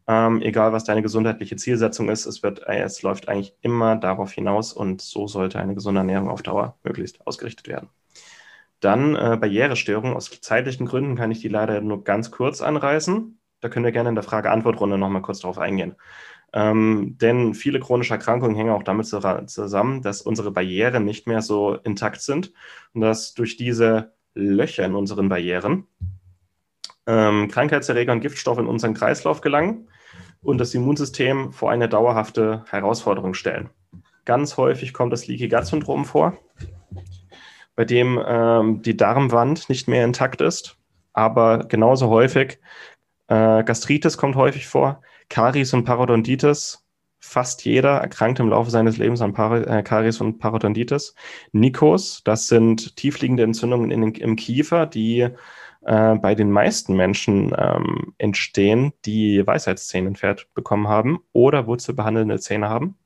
Ähm, 0.08 0.42
egal, 0.42 0.72
was 0.72 0.86
deine 0.86 1.02
gesundheitliche 1.02 1.58
Zielsetzung 1.58 2.10
ist, 2.10 2.28
es, 2.28 2.44
wird, 2.44 2.62
äh, 2.68 2.82
es 2.82 3.02
läuft 3.02 3.28
eigentlich 3.28 3.56
immer 3.62 3.98
darauf 3.98 4.32
hinaus 4.32 4.72
und 4.72 5.02
so 5.02 5.28
sollte 5.28 5.60
eine 5.60 5.74
gesunde 5.74 6.00
Ernährung 6.00 6.30
auf 6.30 6.44
Dauer 6.44 6.78
möglichst 6.84 7.26
ausgerichtet 7.26 7.68
werden. 7.68 7.90
Dann 8.80 9.16
äh, 9.16 9.38
Barrierestörungen. 9.38 10.16
Aus 10.16 10.30
zeitlichen 10.42 10.86
Gründen 10.86 11.16
kann 11.16 11.32
ich 11.32 11.42
die 11.42 11.50
leider 11.50 11.82
nur 11.82 12.04
ganz 12.04 12.30
kurz 12.30 12.62
anreißen. 12.62 13.40
Da 13.60 13.70
können 13.70 13.86
wir 13.86 13.92
gerne 13.92 14.10
in 14.10 14.16
der 14.16 14.24
Frage-Antwort-Runde 14.24 15.00
nochmal 15.00 15.24
kurz 15.24 15.40
darauf 15.40 15.58
eingehen. 15.58 15.96
Ähm, 16.54 17.18
denn 17.20 17.54
viele 17.54 17.80
chronische 17.80 18.14
Erkrankungen 18.14 18.56
hängen 18.56 18.72
auch 18.72 18.84
damit 18.84 19.06
zusammen, 19.06 20.02
dass 20.02 20.22
unsere 20.22 20.52
Barrieren 20.52 21.04
nicht 21.04 21.28
mehr 21.28 21.42
so 21.42 21.76
intakt 21.76 22.22
sind 22.22 22.54
und 22.94 23.02
dass 23.02 23.34
durch 23.34 23.58
diese 23.58 24.14
Löcher 24.34 24.86
in 24.86 24.96
unseren 24.96 25.30
Barrieren 25.30 25.88
ähm, 27.06 27.48
Krankheitserreger 27.50 28.12
und 28.12 28.22
Giftstoffe 28.22 28.60
in 28.60 28.68
unseren 28.68 28.94
Kreislauf 28.94 29.42
gelangen 29.42 29.90
und 30.42 30.60
das 30.60 30.74
Immunsystem 30.74 31.52
vor 31.52 31.72
eine 31.72 31.90
dauerhafte 31.90 32.64
Herausforderung 32.70 33.34
stellen. 33.34 33.70
Ganz 34.26 34.58
häufig 34.58 34.94
kommt 34.94 35.14
das 35.14 35.28
Leaky 35.28 35.48
Gut 35.48 35.66
Syndrom 35.66 36.06
vor, 36.06 36.38
bei 37.76 37.86
dem 37.86 38.22
ähm, 38.26 38.82
die 38.82 38.98
Darmwand 38.98 39.70
nicht 39.70 39.88
mehr 39.88 40.04
intakt 40.04 40.42
ist, 40.42 40.78
aber 41.14 41.60
genauso 41.60 42.10
häufig 42.10 42.60
äh, 43.28 43.64
Gastritis 43.64 44.18
kommt 44.18 44.36
häufig 44.36 44.68
vor, 44.68 45.02
Karies 45.30 45.74
und 45.74 45.84
Parodontitis. 45.84 46.84
Fast 47.20 47.66
jeder 47.66 47.98
erkrankt 47.98 48.40
im 48.40 48.50
Laufe 48.50 48.70
seines 48.70 48.98
Lebens 48.98 49.22
an 49.22 49.34
Par 49.34 49.68
äh, 49.68 49.84
Karies 49.84 50.22
und 50.22 50.40
Parodontitis. 50.40 51.16
Nikos, 51.52 52.22
das 52.24 52.48
sind 52.48 52.96
tiefliegende 52.96 53.44
Entzündungen 53.44 53.92
in 53.92 54.14
im 54.14 54.36
Kiefer, 54.36 54.86
die 54.86 55.30
äh, 55.82 56.16
bei 56.16 56.36
den 56.36 56.52
meisten 56.52 56.96
Menschen 56.96 57.56
ähm, 57.58 58.14
entstehen, 58.18 58.94
die 59.06 59.46
Weisheitszähne 59.46 60.08
entfernt 60.08 60.48
bekommen 60.54 60.88
haben 60.88 61.20
oder 61.34 61.66
wurzelbehandelnde 61.66 62.40
Zähne 62.40 62.70
haben. 62.70 62.98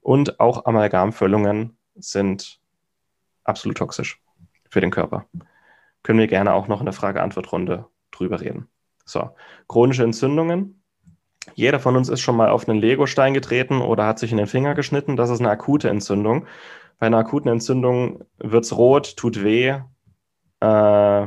Und 0.00 0.38
auch 0.38 0.66
Amalgamfüllungen 0.66 1.76
sind 1.96 2.60
absolut 3.44 3.78
toxisch 3.78 4.20
für 4.70 4.80
den 4.80 4.90
Körper. 4.90 5.26
Können 6.02 6.18
wir 6.18 6.26
gerne 6.26 6.54
auch 6.54 6.68
noch 6.68 6.80
in 6.80 6.86
der 6.86 6.92
Frage-Antwort-Runde 6.92 7.86
drüber 8.10 8.40
reden. 8.40 8.68
So, 9.04 9.30
chronische 9.68 10.04
Entzündungen 10.04 10.83
jeder 11.54 11.78
von 11.80 11.96
uns 11.96 12.08
ist 12.08 12.20
schon 12.20 12.36
mal 12.36 12.48
auf 12.48 12.68
einen 12.68 12.80
Legostein 12.80 13.34
getreten 13.34 13.80
oder 13.80 14.06
hat 14.06 14.18
sich 14.18 14.30
in 14.30 14.38
den 14.38 14.46
Finger 14.46 14.74
geschnitten. 14.74 15.16
Das 15.16 15.30
ist 15.30 15.40
eine 15.40 15.50
akute 15.50 15.88
Entzündung. 15.88 16.46
Bei 16.98 17.06
einer 17.06 17.18
akuten 17.18 17.50
Entzündung 17.50 18.24
wird 18.38 18.64
es 18.64 18.76
rot, 18.76 19.16
tut 19.16 19.42
weh, 19.42 19.74
äh, 20.60 21.26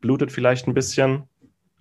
blutet 0.00 0.32
vielleicht 0.32 0.66
ein 0.66 0.74
bisschen, 0.74 1.24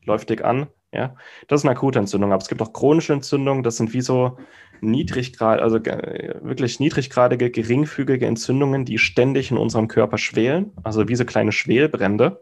läuft 0.05 0.30
dick 0.30 0.43
an. 0.43 0.67
Ja, 0.93 1.15
das 1.47 1.61
ist 1.61 1.65
eine 1.65 1.76
akute 1.76 1.97
Entzündung. 1.97 2.32
Aber 2.32 2.41
es 2.41 2.47
gibt 2.47 2.61
auch 2.61 2.71
chronische 2.71 3.13
Entzündungen. 3.13 3.63
Das 3.63 3.78
sind 3.78 3.93
wie 3.93 4.01
so 4.01 4.38
niedriggrad, 4.82 5.59
also 5.59 5.84
wirklich 5.84 6.80
niedriggradige, 6.80 7.49
geringfügige 7.49 8.28
Entzündungen, 8.28 8.86
die 8.86 8.99
ständig 8.99 9.49
in 9.49 9.57
unserem 9.57 9.88
Körper 9.88 10.19
schwelen. 10.19 10.71
Also 10.84 11.07
wie 11.07 11.15
so 11.15 11.26
kleine 11.26 11.51
Schwelbrände, 11.51 12.41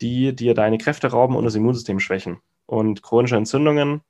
die 0.00 0.34
dir 0.36 0.54
deine 0.54 0.78
Kräfte 0.78 1.08
rauben 1.08 1.34
und 1.34 1.44
das 1.44 1.56
Immunsystem 1.56 1.98
schwächen. 1.98 2.38
Und 2.66 3.02
chronische 3.02 3.36
Entzündungen 3.36 4.02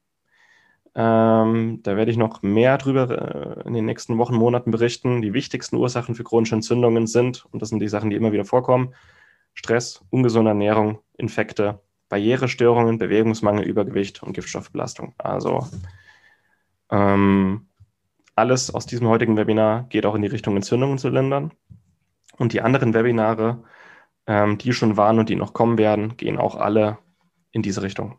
ähm, 1.00 1.78
da 1.84 1.96
werde 1.96 2.10
ich 2.10 2.16
noch 2.16 2.42
mehr 2.42 2.76
drüber 2.76 3.62
äh, 3.62 3.68
in 3.68 3.72
den 3.72 3.84
nächsten 3.84 4.18
Wochen, 4.18 4.34
Monaten 4.34 4.72
berichten. 4.72 5.22
Die 5.22 5.32
wichtigsten 5.32 5.76
Ursachen 5.76 6.16
für 6.16 6.24
chronische 6.24 6.56
Entzündungen 6.56 7.06
sind, 7.06 7.46
und 7.52 7.62
das 7.62 7.68
sind 7.68 7.78
die 7.78 7.86
Sachen, 7.86 8.10
die 8.10 8.16
immer 8.16 8.32
wieder 8.32 8.44
vorkommen, 8.44 8.92
Stress, 9.54 10.04
ungesunde 10.10 10.50
Ernährung, 10.50 10.98
Infekte, 11.16 11.80
Barrierestörungen, 12.08 12.98
Bewegungsmangel, 12.98 13.64
Übergewicht 13.64 14.24
und 14.24 14.32
Giftstoffbelastung. 14.32 15.14
Also 15.18 15.68
ähm, 16.90 17.68
alles 18.34 18.74
aus 18.74 18.86
diesem 18.86 19.06
heutigen 19.06 19.36
Webinar 19.36 19.84
geht 19.90 20.04
auch 20.04 20.16
in 20.16 20.22
die 20.22 20.28
Richtung 20.28 20.56
Entzündungen 20.56 20.98
zu 20.98 21.10
lindern. 21.10 21.52
Und 22.38 22.52
die 22.52 22.60
anderen 22.60 22.92
Webinare, 22.92 23.62
ähm, 24.26 24.58
die 24.58 24.72
schon 24.72 24.96
waren 24.96 25.20
und 25.20 25.28
die 25.28 25.36
noch 25.36 25.52
kommen 25.52 25.78
werden, 25.78 26.16
gehen 26.16 26.38
auch 26.38 26.56
alle 26.56 26.98
in 27.52 27.62
diese 27.62 27.82
Richtung. 27.82 28.18